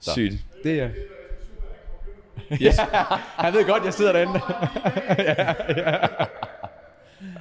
[0.14, 0.34] Sygt.
[0.64, 0.88] Det er...
[2.62, 2.76] Yes.
[3.36, 4.40] Han ved godt, jeg sidder derinde.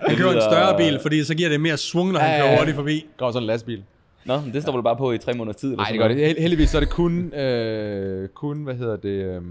[0.07, 2.41] Jeg kører en større bil, fordi så giver det mere svung, når han Ja, ja,
[2.41, 2.57] kører ja.
[2.57, 3.05] hurtigt forbi.
[3.18, 3.84] Går sådan en lastbil.
[4.26, 5.76] Nå, men det står vel bare på i tre måneders tid.
[5.76, 6.36] Nej, det gør det.
[6.39, 9.41] Heldigvis så er det kun, øh, kun hvad hedder det, øh,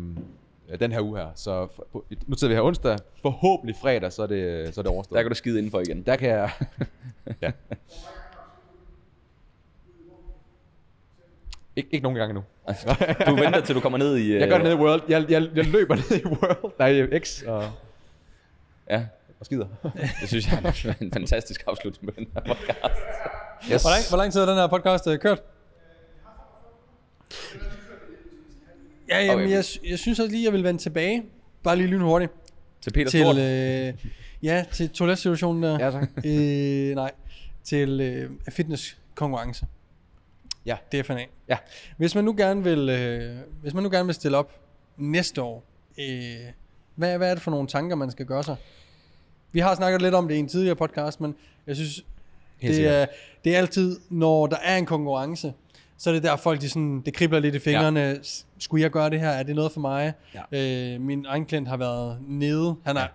[0.80, 1.26] den her uge her.
[1.34, 2.96] Så for, på- nu sidder vi her onsdag.
[3.22, 5.16] Forhåbentlig fredag, så er det, så er det overstået.
[5.16, 6.02] Der kan du skide indenfor igen.
[6.02, 6.50] Der kan jeg...
[7.42, 7.50] ja.
[11.76, 12.44] Ik- ikke nogen gang endnu.
[13.26, 14.36] Du venter til du kommer ned i...
[14.38, 15.02] Jeg gør det øh, nede i World.
[15.08, 16.72] Jeg, jeg, jeg løber ned i World.
[16.78, 17.70] Nej, X og,
[18.90, 19.04] Ja,
[19.40, 19.66] og skider.
[20.20, 23.00] det synes jeg er en fantastisk afslutning på den her podcast.
[23.72, 23.82] Yes.
[23.82, 25.42] Hvor lang, hvor lang tid har den her podcast øh, kørt?
[29.08, 29.54] Ja, jamen, Okay.
[29.54, 31.22] jeg, jeg synes også lige, jeg vil vende tilbage.
[31.62, 32.32] Bare lige lynhurtigt.
[32.80, 33.36] Til Peter Til, Stort.
[33.38, 33.94] øh,
[34.42, 35.84] ja, til toiletsituationen der.
[35.84, 36.08] Ja, tak.
[36.26, 37.10] øh, nej,
[37.64, 39.66] til øh, fitnesskonkurrence.
[40.66, 40.76] Ja.
[40.92, 41.24] DFNA.
[41.48, 41.56] Ja.
[41.96, 44.52] Hvis man nu gerne vil, øh, hvis man nu gerne vil stille op
[44.96, 45.64] næste år,
[45.98, 46.36] øh,
[46.94, 48.56] hvad, hvad er det for nogle tanker, man skal gøre sig?
[49.52, 51.34] Vi har snakket lidt om det i en tidligere podcast, men
[51.66, 52.04] jeg synes,
[52.60, 53.06] det er,
[53.44, 55.52] det er altid, når der er en konkurrence,
[55.98, 58.00] så er det der folk, de sådan, det kribler lidt i fingrene.
[58.00, 58.14] Ja.
[58.58, 59.28] Skulle jeg gøre det her?
[59.28, 60.12] Er det noget for mig?
[60.52, 60.94] Ja.
[60.94, 62.76] Øh, min egen klient har været nede.
[62.84, 63.06] Han er, ja.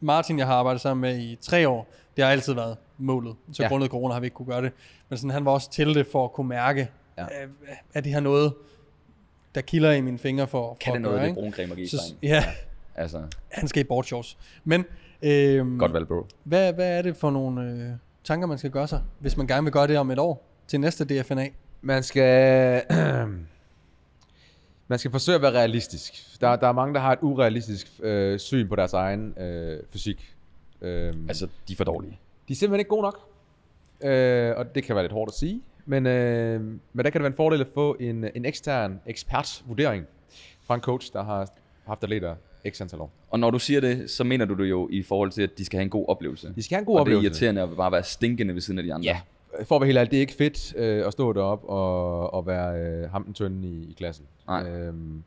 [0.00, 3.34] Martin, jeg har arbejdet sammen med i tre år, det har altid været målet.
[3.52, 3.68] Så Ja.
[3.68, 4.72] grundet corona har vi ikke kunne gøre det.
[5.08, 6.88] Men sådan, han var også til det for at kunne mærke,
[7.18, 7.22] Ja.
[7.22, 7.28] ja.
[7.42, 7.46] er,
[7.94, 8.54] er det her noget,
[9.54, 11.72] der kilder i mine fingre for, for Kan at det noget, gøre, det brune creme
[11.72, 12.44] og så, ja,
[12.94, 14.38] Altså, han skal i boardshorts.
[14.64, 14.84] Men
[15.22, 16.26] øhm, godt valg, bro.
[16.44, 17.90] hvad, hvad er det for nogle øh,
[18.24, 20.80] tanker, man skal gøre sig, hvis man gerne vil gøre det om et år til
[20.80, 21.48] næste DFNA?
[21.82, 22.82] Man skal...
[24.88, 26.40] man skal forsøge at være realistisk.
[26.40, 30.34] Der, der er mange, der har et urealistisk øh, syn på deres egen øh, fysik.
[30.80, 32.18] Øhm, Altså, de er for dårlige.
[32.48, 33.20] De er simpelthen ikke gode nok.
[34.04, 35.62] Øh, og det kan være lidt hårdt at sige.
[35.86, 40.06] Men, øh, men der kan det være en fordel at få en, en ekstern ekspertvurdering
[40.62, 41.48] fra en coach, der har
[41.86, 42.34] haft atleter
[42.68, 43.10] x antal år.
[43.30, 45.64] Og når du siger det, så mener du det jo i forhold til, at de
[45.64, 46.52] skal have en god oplevelse.
[46.54, 47.28] De skal have en god og oplevelse.
[47.28, 49.04] det er irriterende at bare være stinkende ved siden af de andre.
[49.04, 49.20] Ja,
[49.64, 52.46] for at være helt ærlig, det er ikke fedt øh, at stå deroppe og, og
[52.46, 54.24] være øh, ham den tynde i, i klassen.
[54.46, 54.68] Nej.
[54.68, 55.22] Øhm,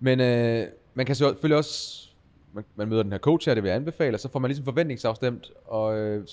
[0.00, 2.09] men øh, man kan selvfølgelig også,
[2.52, 4.48] man, man møder den her coach her, det vil jeg anbefale, og så får man
[4.48, 6.26] ligesom forventningsafstemt, og øh,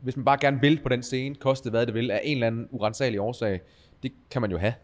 [0.00, 2.46] hvis man bare gerne vil på den scene, koste hvad det vil, af en eller
[2.46, 3.60] anden urensagelig årsag,
[4.02, 4.74] det kan man jo have,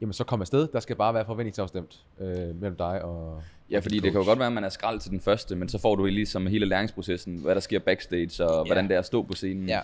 [0.00, 3.94] jamen så kom afsted, der skal bare være forventningsafstemt øh, mellem dig og Ja, fordi
[3.94, 4.28] din det kan jo coach.
[4.28, 6.66] godt være, at man er skrald til den første, men så får du ligesom hele
[6.66, 9.68] læringsprocessen, hvad der sker backstage, og hvordan det er at stå på scenen.
[9.68, 9.80] Ja.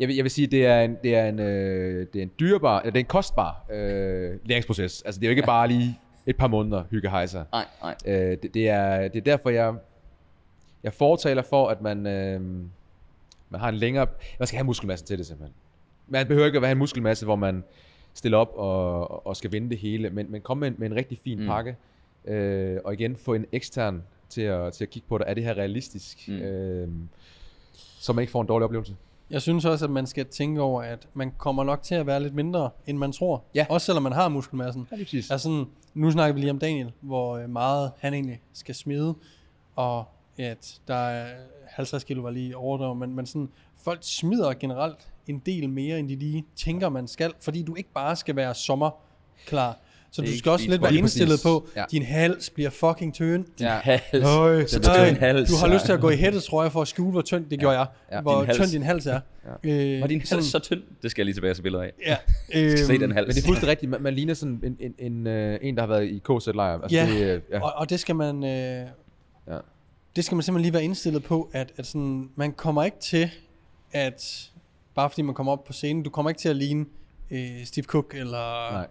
[0.00, 2.30] Jeg vil, jeg vil sige, det er en, det er en, øh, det er en
[2.40, 5.02] dyrebar, eller det er en kostbar øh, læringsproces.
[5.02, 7.44] Altså det er jo ikke bare lige et par måneder hygge hejser.
[7.52, 7.96] Nej, nej.
[8.06, 9.74] Øh, det, det, er, det er derfor, jeg,
[10.82, 12.40] jeg fortaler for, at man, øh,
[13.50, 14.06] man har en længere...
[14.38, 15.54] Man skal have muskelmasse til det simpelthen.
[16.08, 17.64] Man behøver ikke at have en muskelmasse, hvor man
[18.14, 20.96] stiller op og, og skal vinde det hele, men, men komme med, en- med en
[20.96, 21.46] rigtig fin Mm.
[21.46, 21.76] pakke,
[22.24, 25.30] øh, og igen få en ekstern til at, til at kigge på det.
[25.30, 26.28] Er det her realistisk?
[26.28, 26.34] Mm.
[26.34, 26.88] Øh,
[27.74, 28.94] så man ikke får en dårlig oplevelse.
[29.30, 32.22] Jeg synes også, at man skal tænke over, at man kommer nok til at være
[32.22, 33.44] lidt mindre, end man tror.
[33.54, 33.66] Ja.
[33.68, 34.88] Også selvom man har muskelmassen.
[34.90, 35.30] Ja, præcis.
[35.30, 39.14] Altså sådan, nu snakker vi lige om Daniel, hvor øh, meget han egentlig skal smide,
[39.76, 40.04] og
[40.38, 41.28] at der er
[41.68, 43.48] 50 kilo var lige overdrevet, men, men sådan,
[43.84, 47.92] folk smider generelt en del mere, end de lige tænker, man skal, fordi du ikke
[47.94, 49.78] bare skal være sommerklar.
[50.12, 51.84] Så du skal også lidt være indstillet på, Ja.
[51.90, 53.44] din hals bliver fucking tynd.
[53.60, 53.74] Ja.
[53.82, 54.24] Hals.
[54.24, 55.50] Øj, Det øj, er en hals.
[55.50, 57.78] du har lyst til at gå i hættetrøje for at skjule, hvor tynd, det gjorde
[57.78, 57.86] jeg.
[58.12, 58.20] Ja.
[58.20, 58.58] Hvor Din hals.
[58.58, 59.20] tynd din hals er.
[59.64, 60.82] Øh, Var din hals så tynd?
[61.02, 61.92] Det skal jeg lige tilbage til billeder af.
[62.06, 62.16] Ja.
[62.76, 63.26] Se øhm, den hals.
[63.26, 63.90] Men det er fuldstændig rigtigt.
[63.90, 66.78] Man, man ligner sådan en, en, en, øh, en der har været i KZ-lejr.
[66.82, 67.06] Altså, Ja.
[67.06, 67.60] det, øh, ja.
[67.62, 68.44] Og, og det skal man...
[68.44, 68.86] Øh,
[69.48, 69.56] Ja.
[70.16, 73.30] Det skal man simpelthen lige være indstillet på, at, at sådan, man kommer ikke til,
[73.92, 74.50] at
[74.94, 76.84] bare fordi man kommer op på scenen, du kommer ikke til at ligne
[77.30, 78.86] øh, Steve Cook eller Nej.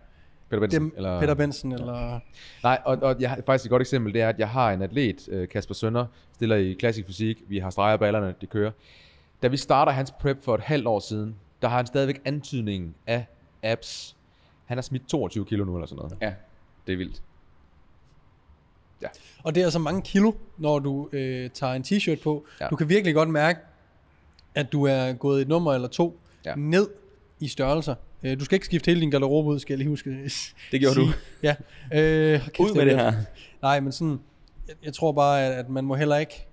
[0.50, 0.82] Peter Benson.
[0.82, 2.20] dem, eller, Peter Benson eller...
[2.64, 4.82] Nej, og, og jeg har faktisk et godt eksempel, det er, at jeg har en
[4.82, 7.44] atlet, øh, Kasper Sønder, stiller i klassisk fysik.
[7.48, 8.72] Vi har streger ballerne, de kører.
[9.44, 12.96] Da vi starter hans prep for et halvt år siden, der har han stadigvæk antydningen
[13.08, 13.26] af
[13.64, 14.16] abs.
[14.66, 16.18] Han har smidt 22 kilo nu eller sådan noget.
[16.22, 16.34] Ja,
[16.88, 17.22] det er vildt.
[19.44, 22.46] Og det er altså mange kilo, når du øh, tager en t-shirt på.
[22.60, 22.66] Ja.
[22.66, 22.70] Ja.
[22.70, 23.60] Du kan virkelig godt mærke,
[24.56, 26.50] at du er gået et nummer eller to Ja.
[26.50, 26.56] ja.
[26.58, 26.90] ned
[27.40, 27.96] i størrelser.
[28.24, 30.10] Øh, du skal ikke skifte hele din garderobe ud, skal jeg lige huske.
[30.72, 31.08] Det gjorde sige.
[31.08, 31.12] du.
[31.48, 31.56] Ja.
[31.94, 33.14] Øh, kæft, Ud med det her.
[33.62, 34.20] Nej, men sådan,
[34.68, 36.46] jeg, jeg tror bare, at, at man må heller ikke,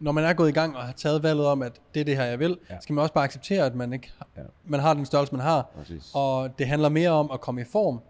[0.00, 2.16] når man er gået i gang og har taget valget om, at det er det
[2.16, 2.74] her, jeg vil, Ja.
[2.74, 2.80] ja.
[2.80, 4.40] skal man også bare acceptere, at man ikke Ja.
[4.42, 4.46] ja.
[4.64, 5.70] man har den størrelse, man har.
[5.78, 6.10] Præcis.
[6.14, 8.00] Og det handler mere om at komme i form,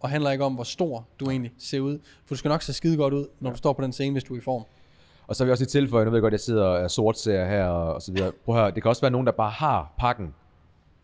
[0.00, 1.98] og handler ikke om, hvor stor du egentlig ser ud.
[2.26, 4.24] For du skal nok se skide godt ud, når du står på den scene, hvis
[4.24, 4.64] du er i form.
[5.26, 6.80] Og så vil jeg også lige tilføje, nu ved jeg godt, at jeg sidder og
[6.80, 8.32] er sortseer her og, og så videre.
[8.44, 10.34] Prøv at høre, det kan også være nogen, der bare har pakken,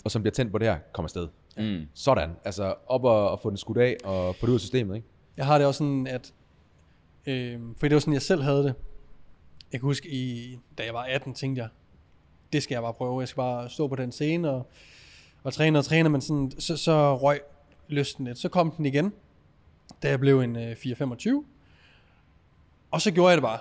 [0.05, 1.29] og som bliver tændt på det her, kommer afsted.
[1.59, 1.87] Mm.
[1.95, 2.31] Sådan.
[2.45, 5.09] Altså op og, og få den skudt af og få det ud af systemet, ikke?
[5.37, 6.33] Jeg har det også sådan, at...
[7.27, 8.75] Øh, for det var sådan, jeg selv havde det.
[9.73, 11.69] Jeg kan huske, i, da jeg var 18, tænkte jeg,
[12.53, 13.21] det skal jeg bare prøve.
[13.21, 14.67] Jeg skal bare stå på den scene og,
[15.43, 17.41] og træne og træne, men sådan, så, så røg
[17.89, 18.39] lysten lidt.
[18.39, 19.13] Så kom den igen,
[20.03, 21.45] da jeg blev en øh, 4-25.
[22.91, 23.59] Og så gjorde jeg det bare.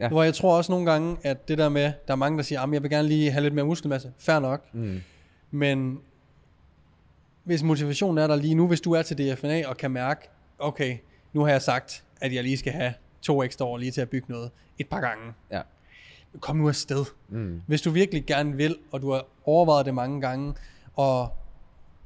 [0.00, 0.08] Ja.
[0.08, 2.60] Hvor jeg tror også nogle gange, at det der med, der er mange, der siger,
[2.60, 4.12] at jeg vil gerne lige have lidt mere muskelmasse.
[4.18, 4.74] Fair nok.
[4.74, 5.00] Mm.
[5.50, 6.00] Men
[7.44, 10.28] hvis motivationen er der lige nu, hvis du er til DFNA og kan mærke,
[10.58, 10.96] okay,
[11.32, 14.08] nu har jeg sagt, at jeg lige skal have to ekstra år lige til at
[14.10, 15.32] bygge noget et par gange.
[15.50, 15.60] Ja.
[16.40, 17.04] Kom nu afsted.
[17.28, 17.62] Mm.
[17.66, 20.54] Hvis du virkelig gerne vil, og du har overvejet det mange gange,
[20.94, 21.28] og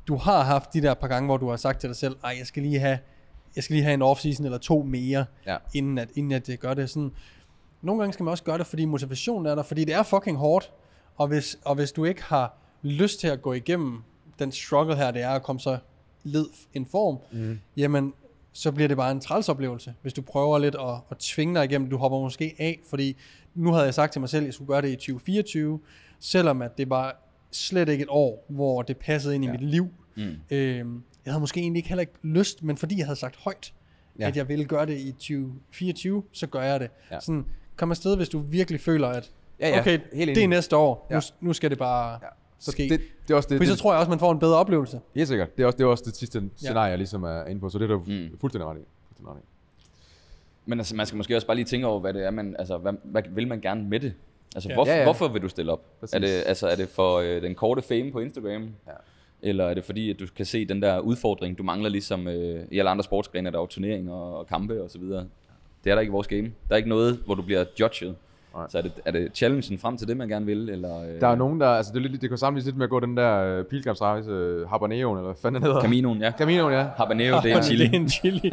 [0.09, 2.35] du har haft de der par gange, hvor du har sagt til dig selv, ej,
[2.39, 2.99] jeg skal lige have,
[3.57, 5.57] jeg skal lige have en off-season eller to mere, Ja.
[5.75, 6.91] inden, at, inden at jeg gør det.
[6.91, 7.11] Sådan,
[7.83, 10.37] nogle gange skal man også gøre det, fordi motivationen er der, fordi det er fucking
[10.37, 10.73] hårdt,
[11.17, 14.03] og hvis, og hvis du ikke har lyst til at gå igennem
[14.39, 15.79] den struggle her, det er at komme så
[16.25, 17.59] led en form, mm.
[17.77, 18.13] jamen,
[18.53, 21.91] så bliver det bare en trælsoplevelse, hvis du prøver lidt at, at tvinge dig igennem.
[21.91, 23.17] Du hopper måske af, fordi
[23.55, 25.81] nu havde jeg sagt til mig selv, at jeg skulle gøre det i 2024,
[26.21, 27.17] selvom at det var
[27.53, 29.53] slet ikke et år, hvor det passede ind i Ja.
[29.53, 29.89] mit liv.
[30.17, 30.23] Mm.
[30.51, 33.73] Øhm, jeg havde måske egentlig ikke heller ikke lyst, men fordi jeg havde sagt højt,
[34.19, 34.27] Ja.
[34.27, 36.91] at jeg ville gøre det i 2024, så gør jeg det.
[37.11, 37.21] Ja.
[37.21, 37.45] Sådan,
[37.77, 39.31] kom afsted, hvis du virkelig føler, at
[39.61, 39.81] Ja, ja.
[39.81, 41.15] okay, Helt det er næste år, Ja.
[41.15, 42.29] nu, nu skal det bare Ja.
[42.59, 42.65] Ja.
[42.65, 42.83] Så ske.
[42.89, 44.57] det, det, er også det, Fordi så det, tror jeg også, man får en bedre
[44.57, 45.01] oplevelse.
[45.15, 45.57] Helt sikkert.
[45.57, 47.79] Det er også det, er også det sidste scenarie, jeg ligesom er inde på, så
[47.79, 48.39] det er du Mm.
[48.41, 48.85] fuldstændig ret i.
[49.09, 49.45] Fuldstændig ret i.
[50.67, 52.79] Men altså, man skal måske også bare lige tænke over, hvad det er, man, altså,
[52.79, 54.15] hvad, hvad vil man gerne med det?
[54.55, 54.75] Altså, Ja.
[54.75, 55.05] hvorfor, Ja, ja.
[55.05, 55.81] hvorfor vil du stille op?
[56.01, 56.15] Præcis.
[56.15, 58.63] Er det, altså, er det for øh, den korte fame på Instagram?
[58.87, 58.93] Ja.
[59.43, 62.65] Eller er det fordi, at du kan se den der udfordring, du mangler ligesom øh,
[62.71, 65.27] i alle andre sportsgrene, der er jo turneringer og kampe og så videre.
[65.85, 66.43] Det er der ikke i vores game.
[66.69, 68.15] Der er ikke noget, hvor du bliver judged.
[68.55, 68.67] Nej.
[68.69, 70.69] Så er det, er det challengen frem til det, man gerne vil?
[70.71, 72.85] Eller, øh, Der er nogen, der, altså det, er lidt, det kan sammenlignes lidt med
[72.85, 74.31] at gå den der uh, pilgrimsrejse,
[74.63, 75.81] uh, Habaneoen, eller hvad fanden den hedder?
[75.83, 76.31] Caminoen, ja.
[76.39, 76.87] Caminoen, ja.
[76.97, 77.85] Habanero, det er en chili.
[77.87, 78.51] Det er en chili.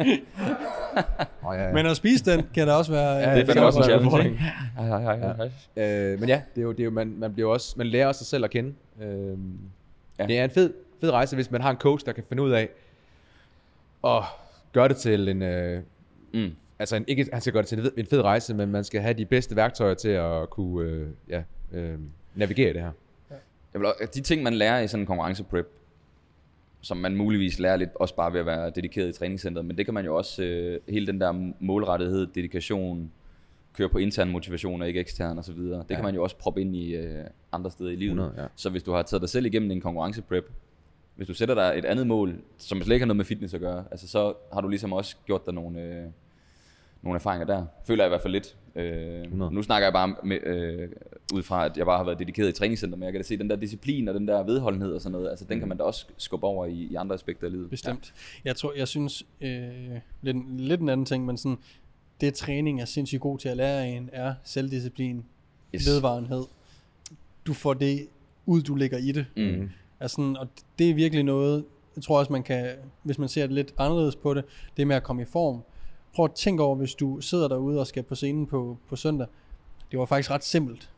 [1.48, 1.72] Oh, ja, ja.
[1.72, 3.10] Men at spise den, kan der også være...
[3.14, 4.44] Ja, Det er det fandme kan også en også være en challenge, ikke?
[4.78, 6.12] Hej, hej, hej, hej.
[6.12, 8.06] Øh, men ja, det er jo, det er jo man, man, bliver også, man lærer
[8.06, 8.72] også sig selv at kende.
[9.02, 9.34] Øh, Ja.
[10.18, 10.26] ja.
[10.26, 12.50] Det er en fed, fed rejse, hvis man har en coach, der kan finde ud
[12.50, 12.68] af
[14.04, 14.22] at
[14.72, 15.42] gøre det til en...
[15.42, 15.80] Øh,
[16.34, 16.50] Mm.
[16.78, 19.14] Altså en, ikke, han skal gøre det til en fed- rejse, men man skal have
[19.14, 21.98] de bedste værktøjer til at kunne øh, ja, øh,
[22.34, 22.92] navigere i det her.
[23.74, 25.66] Jeg vil, også- de ting, man lærer i sådan en konkurrenceprep,
[26.80, 29.84] som man muligvis lærer lidt også bare ved at være dedikeret i træningscenteret, men det
[29.84, 33.10] kan man jo også, øh, hele den der målrettighed, dedikation,
[33.76, 35.76] køre på intern motivation og ikke ekstern osv., det ja.
[35.90, 35.94] Ja.
[35.94, 38.10] kan man jo også proppe ind i øh, andre steder i livet.
[38.10, 38.46] 100, ja.
[38.56, 40.50] Så hvis du har taget dig selv igennem en konkurrenceprep,
[41.16, 43.60] hvis du sætter dig et andet mål, som slet ikke har noget med fitness at
[43.60, 46.04] gøre, altså så har du ligesom også gjort dig nogle, øh,
[47.06, 47.66] nogle erfaringer der.
[47.84, 48.56] Føler jeg i hvert fald lidt.
[48.74, 49.52] Øh, 100.
[49.54, 50.88] nu snakker jeg bare med, øh,
[51.34, 53.36] ud fra, at jeg bare har været dedikeret i træningscenter, men jeg kan da se
[53.36, 55.84] den der disciplin og den der vedholdenhed og sådan noget, altså den kan man da
[55.84, 57.70] også skubbe over i, i andre aspekter af livet.
[57.70, 58.14] Bestemt.
[58.44, 59.68] Jeg tror, jeg synes, øh,
[60.22, 61.58] lidt, lidt en anden ting, men sådan,
[62.20, 65.24] det træning er sindssygt god til at lære en, er selvdisciplin,
[65.74, 65.86] Yes.
[65.88, 66.44] vedvarenhed.
[67.46, 68.06] Du får det
[68.46, 69.26] ud du lægger i det.
[69.36, 69.70] Mm.
[70.00, 70.48] Altså, sådan, og
[70.78, 71.64] det er virkelig noget,
[71.96, 72.68] jeg tror også, man kan,
[73.02, 74.44] hvis man ser det lidt anderledes på det,
[74.76, 75.60] det med at komme i form.
[76.14, 79.26] Prøv at tænke over, hvis du sidder derude og skal på scenen på, på søndag.
[79.90, 80.90] Det var faktisk ret simpelt,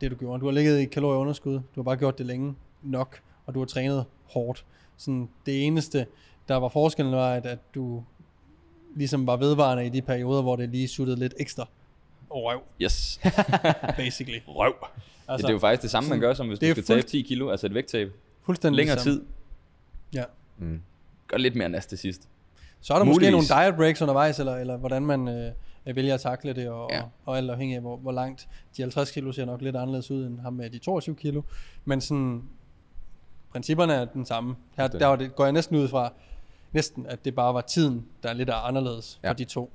[0.00, 0.40] det du gjorde.
[0.40, 3.66] Du har ligget i kalorieunderskud, du har bare gjort det længe nok, og du har
[3.66, 4.64] trænet hårdt.
[4.96, 6.06] Sådan, det eneste,
[6.48, 8.04] der var forskellen, var, at, at du
[8.96, 11.68] ligesom var vedvarende i de perioder, hvor det lige suttede lidt ekstra
[12.30, 13.20] røv, Yes.
[13.96, 14.38] basically.
[14.46, 14.72] Røv.
[14.82, 14.92] Altså,
[15.28, 17.00] ja, det er jo faktisk det samme, man gør, som hvis det du skal tabe
[17.00, 18.12] fuldt- 10 kilo, altså et vægttab.
[18.42, 19.18] Fuldstændig Længere det samme.
[19.18, 19.26] tid.
[20.14, 20.24] Ja.
[20.58, 20.82] Mm.
[21.28, 22.28] Gør lidt mere nas til sidst.
[22.80, 23.48] Så er der måske nogle Muligvis.
[23.48, 26.96] diet breaks undervejs, eller, eller hvordan man øh, vælger at takle det, og, Ja.
[26.96, 27.02] ja.
[27.26, 30.26] og alt afhængig af, hvor, hvor langt de 50 kilo ser nok lidt anderledes ud
[30.26, 31.42] end ham med de 22 kilo.
[31.84, 32.42] Men sådan,
[33.52, 34.56] principperne er den samme.
[34.76, 35.00] Her, Det.
[35.00, 36.12] der var det, går jeg næsten ud fra,
[36.72, 39.28] næsten, at det bare var tiden, der er lidt anderledes Ja.
[39.30, 39.70] for de to.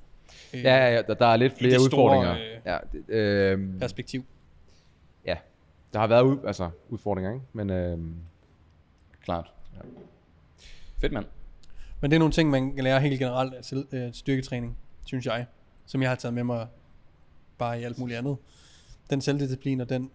[0.54, 2.34] Øh, Ja, ja, ja, der, der er lidt flere det store, udfordringer.
[2.34, 4.24] øh, ja, det, øh, Perspektiv.
[5.26, 5.38] ja,
[5.94, 7.46] der har været ud, altså, udfordringer, ikke?
[7.54, 7.98] Men øh,
[9.24, 9.52] Klart.
[11.02, 11.26] Fedt, mand.
[12.04, 15.26] Men det er nogle ting, man kan lære helt generelt af til, øh, styrketræning, synes
[15.26, 15.46] jeg.
[15.86, 16.68] Som jeg har taget med mig
[17.58, 18.38] bare i alt muligt andet.
[19.10, 20.12] Den selvdisciplin og den,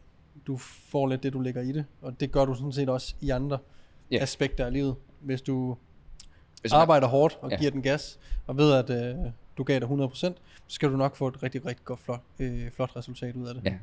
[0.46, 0.56] du
[0.90, 1.84] får lidt det, du lægger i det.
[2.02, 3.58] Og det gør du sådan set også i andre
[4.12, 4.22] yeah.
[4.22, 4.94] aspekter af livet.
[5.20, 5.76] Hvis du
[6.60, 7.56] Hvis man- arbejder hårdt og ja.
[7.56, 9.16] giver den gas, og ved, at øh,
[9.58, 10.34] du gav det 100%, så
[10.68, 13.64] skal du nok få et rigtig, rigtig godt flot, øh, flot resultat ud af det.
[13.64, 13.74] Ja.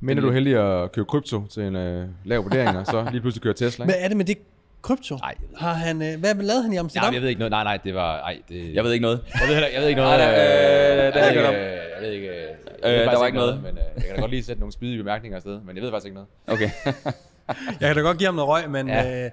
[0.00, 3.20] men er du heldig at købe krypto til en øh, lav vurdering, og så lige
[3.20, 3.94] pludselig køre Tesla, ikke?
[3.94, 4.38] Hvad er det med det
[4.82, 5.16] krypto?
[5.16, 5.34] Nej.
[5.56, 7.14] Har han, øh, hvad lavede han i Ja, Amsterdam?
[7.14, 7.50] jeg ved ikke noget.
[7.50, 8.18] Nej, nej, det var...
[8.20, 9.20] Ej, det, Jeg ved ikke noget.
[9.40, 10.18] jeg ved, heller- jeg ved ikke noget.
[10.18, 11.54] Nej, der- øh, det har jeg ikke, øh,
[11.94, 12.28] jeg ved ikke...
[12.28, 12.34] øh,
[12.82, 13.62] jeg ved der var ikke noget.
[13.62, 15.90] Men øh, jeg kan da godt lige sætte nogle spydige bemærkninger afsted, men jeg ved
[15.90, 16.28] faktisk ikke noget.
[16.46, 16.70] Okay.
[17.80, 19.24] Jeg kan da godt give ham noget røg, men Ja.
[19.24, 19.30] øh,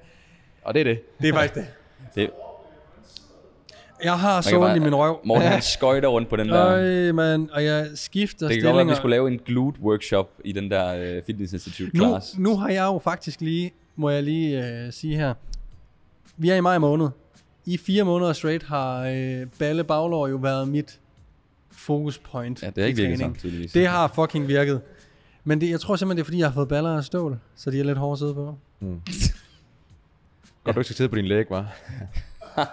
[0.63, 1.01] Og det er det.
[1.21, 1.65] det er faktisk det.
[2.15, 2.29] det,
[4.03, 5.19] Jeg har ondt i min røv.
[5.25, 6.65] Morten han skøjter rundt på den der.
[6.67, 9.79] Øj, man, og jeg skifter Det kan godt være, at vi skulle lave en glute
[9.81, 12.37] workshop i den der uh, fitness institute nu, class.
[12.37, 15.33] nu har jeg jo faktisk lige, må jeg lige øh, sige her,
[16.37, 17.09] vi er i maj måned.
[17.65, 20.99] I fire måneder straight har øh, balle baglår jo været mit
[21.71, 23.37] fokus point Ja, det er ikke i virkelig træning.
[23.37, 23.71] sådan, tydeligvis.
[23.71, 24.81] Det har fucking virket.
[25.43, 27.71] Men det, jeg tror simpelthen, det er fordi, jeg har fået baller af stål, så
[27.71, 28.57] de er lidt hårde at sidde på.
[30.63, 31.75] Godt, du ikke skal sidde på din læg, var.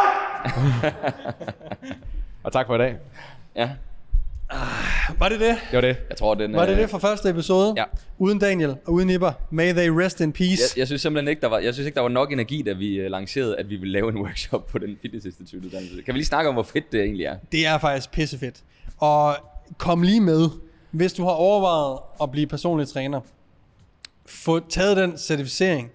[2.44, 2.96] og tak for i dag.
[3.56, 3.70] Ja,
[5.18, 5.56] Var det det?
[5.70, 5.96] Det var det.
[6.08, 6.52] jeg tror, den...
[6.52, 7.74] Var det øh, det for første episode?
[7.76, 7.84] Ja.
[8.18, 9.32] Uden Daniel og uden Nipper.
[9.50, 10.50] May they rest in peace.
[10.50, 12.72] Jeg, jeg synes simpelthen ikke, der var, jeg synes ikke, der var nok energi, da
[12.72, 16.02] vi uh, lancerede, at vi ville lave en workshop på den fitness institute uddannelse.
[16.02, 17.36] Kan vi lige snakke om, hvor fedt det egentlig er?
[17.52, 18.56] Det er faktisk pissefedt.
[18.98, 19.36] Og
[19.78, 20.48] kom lige med,
[20.90, 23.20] hvis du har overvejet at blive personlig træner.
[24.26, 25.90] Få taget den certificering,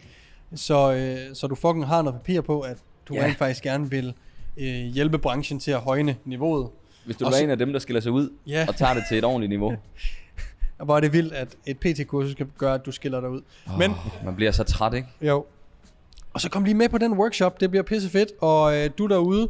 [0.55, 2.77] så, øh, så du fucking har noget papir på, at
[3.09, 3.23] du Ja.
[3.25, 4.13] rent faktisk gerne vil
[4.57, 6.69] øh, hjælpe branchen til at højne niveauet.
[7.05, 8.65] Hvis du Og er en af dem, der skiller sig ud Ja.
[8.67, 9.73] og tager det til et ordentligt niveau.
[10.79, 13.41] Og hvor er det vildt, at et PT-kursus kan gøre, at du skiller dig ud.
[13.67, 13.79] Oh.
[13.79, 13.91] Men
[14.25, 15.07] Man bliver så træt, ikke?
[15.21, 15.45] Jo.
[16.33, 19.07] Og så kom lige med på den workshop, det bliver pisse fedt, og øh, du
[19.07, 19.41] derude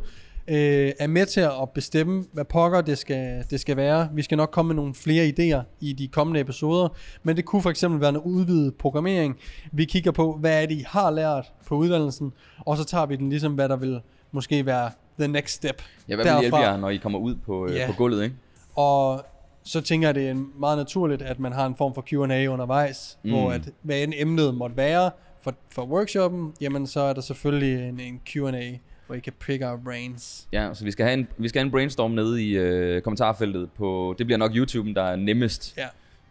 [0.48, 4.10] øh, er med til at bestemme, hvad pokker det skal, det skal være.
[4.14, 6.88] Vi skal nok komme med nogle flere idéer i de kommende episoder,
[7.24, 9.38] men det kunne for eksempel være en udvidet programmering.
[9.72, 12.34] Vi kigger på, hvad er det, I har lært på uddannelsen,
[12.66, 14.02] og så tager vi den ligesom, hvad der vil
[14.32, 15.82] måske være the next step.
[16.10, 17.88] Ja, hvad vil hjælpe jer, når I kommer ud på, øh, Ja.
[17.88, 18.36] på gulvet, ikke?
[18.76, 19.26] Og
[19.64, 23.18] så tænker jeg, det er meget naturligt, at man har en form for Q&A undervejs,
[23.24, 23.30] mm.
[23.32, 25.12] hvor at, hvad end emnet måtte være
[25.42, 28.72] for, for workshoppen, jamen så er der selvfølgelig en, en Q&A,
[29.08, 30.48] hvor I kan pick our brains.
[30.52, 33.70] Ja, så vi skal have en, vi skal have en brainstorm nede i øh, kommentarfeltet
[33.78, 35.78] på, det bliver nok YouTube'en, der er nemmest.
[35.78, 35.88] Ja.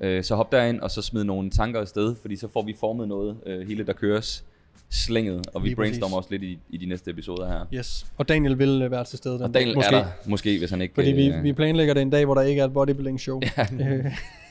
[0.06, 3.08] Øh, så hop derind, og så smid nogle tanker afsted, fordi så får vi formet
[3.08, 4.44] noget, øh, hele der køres
[4.94, 6.26] slænget, og vi Lige brainstormer præcis.
[6.26, 7.64] også lidt i, i de næste episoder her.
[7.74, 8.06] Yes.
[8.18, 9.84] Og Daniel vil øh, være til stede den Og Daniel dag.
[9.84, 10.94] er der, måske, hvis han ikke...
[10.94, 13.40] Fordi vi, øh, vi planlægger det en dag, hvor der ikke er et bodybuilding show.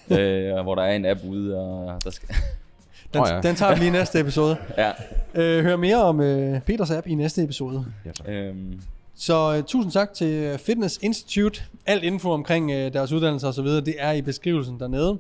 [0.10, 0.18] Ja.
[0.56, 2.30] øh, hvor der er en app ude, og der skal...
[3.14, 3.42] den, Åh, ja.
[3.42, 4.58] den tager vi lige i næste episode.
[4.78, 4.92] ja.
[5.36, 7.86] Øh, hør mere om øh, Peters app i næste episode.
[8.28, 8.82] Øhm,
[9.16, 11.62] Så uh, tusind tak til Fitness Institute.
[11.86, 15.18] Alt info omkring uh, deres uddannelse og så videre, det er i beskrivelsen dernede.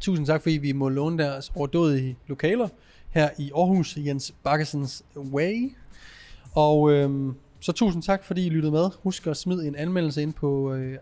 [0.00, 2.68] Tusind tak, fordi vi må låne deres overdådige lokaler
[3.16, 5.72] her i Aarhus, Jens Bakkesens Way.
[6.54, 8.90] Og øhm, så tusind tak, fordi I lyttede med.
[9.02, 10.98] Husk at smide en anmeldelse ind på øh,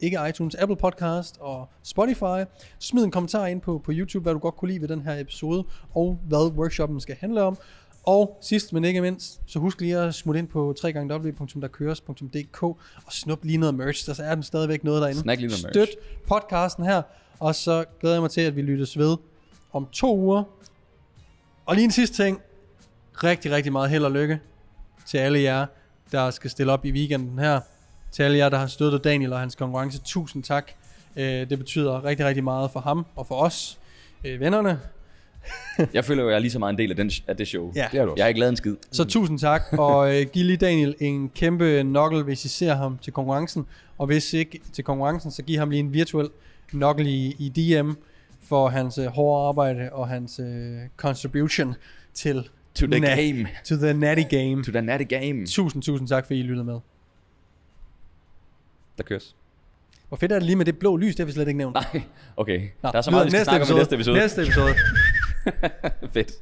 [0.00, 2.44] ikke iTunes, Apple Podcast og Spotify.
[2.78, 5.20] Smid en kommentar ind på, på YouTube, hvad du godt kunne lide ved den her
[5.20, 5.64] episode,
[5.94, 7.58] og hvad workshoppen skal handle om.
[8.04, 12.78] Og sidst men ikke mindst, så husk lige at smutte ind på www.derkøres.dk og
[13.10, 14.06] snup lige noget merch.
[14.06, 15.20] Der er den stadigvæk noget derinde.
[15.20, 15.72] Snak lige noget merch.
[15.72, 15.88] Støt
[16.28, 17.02] podcasten her,
[17.38, 19.16] og så glæder jeg mig til, at vi lyttes ved
[19.72, 20.42] om to uger.
[21.68, 22.40] Og lige en sidste ting.
[23.24, 24.40] Rigtig, rigtig meget held og lykke
[25.06, 25.66] til alle jer,
[26.12, 27.60] der skal stille op i weekenden her.
[28.12, 30.00] Til alle jer, der har støttet Daniel og hans konkurrence.
[30.04, 30.70] Tusind tak.
[31.16, 33.78] Øh, det betyder rigtig, rigtig meget for ham og for os,
[34.24, 34.80] øh, vennerne.
[35.94, 37.72] Jeg føler jo, jeg er lige så meget en del af, den, af det show.
[37.76, 37.88] Ja.
[37.92, 38.20] Det er du også.
[38.20, 38.76] Jeg har ikke lavet en skid.
[38.92, 42.98] Så tusind tak, og øh, giv lige Daniel en kæmpe knuckle, hvis I ser ham
[43.02, 43.66] til konkurrencen.
[43.98, 46.28] Og hvis ikke til konkurrencen, så giv ham lige en virtuel
[46.68, 47.90] knuckle i, i DM
[48.48, 51.74] for hans øh, hårde arbejde og hans øh, contribution
[52.14, 53.48] til To the Na- game.
[53.64, 54.64] to the natty game.
[54.64, 55.46] To the natty game.
[55.46, 56.78] Tusind, tusind tak, fordi I lyttede med.
[58.98, 59.36] Der køres.
[60.08, 61.74] Hvor fedt er det lige med det blå lys, det har vi slet ikke nævnt.
[61.74, 62.02] Nej,
[62.36, 62.60] okay.
[62.82, 64.18] Nå, der er så meget, vi skal snakke om i næste episode.
[64.18, 64.74] Næste episode.
[66.14, 66.32] Fedt.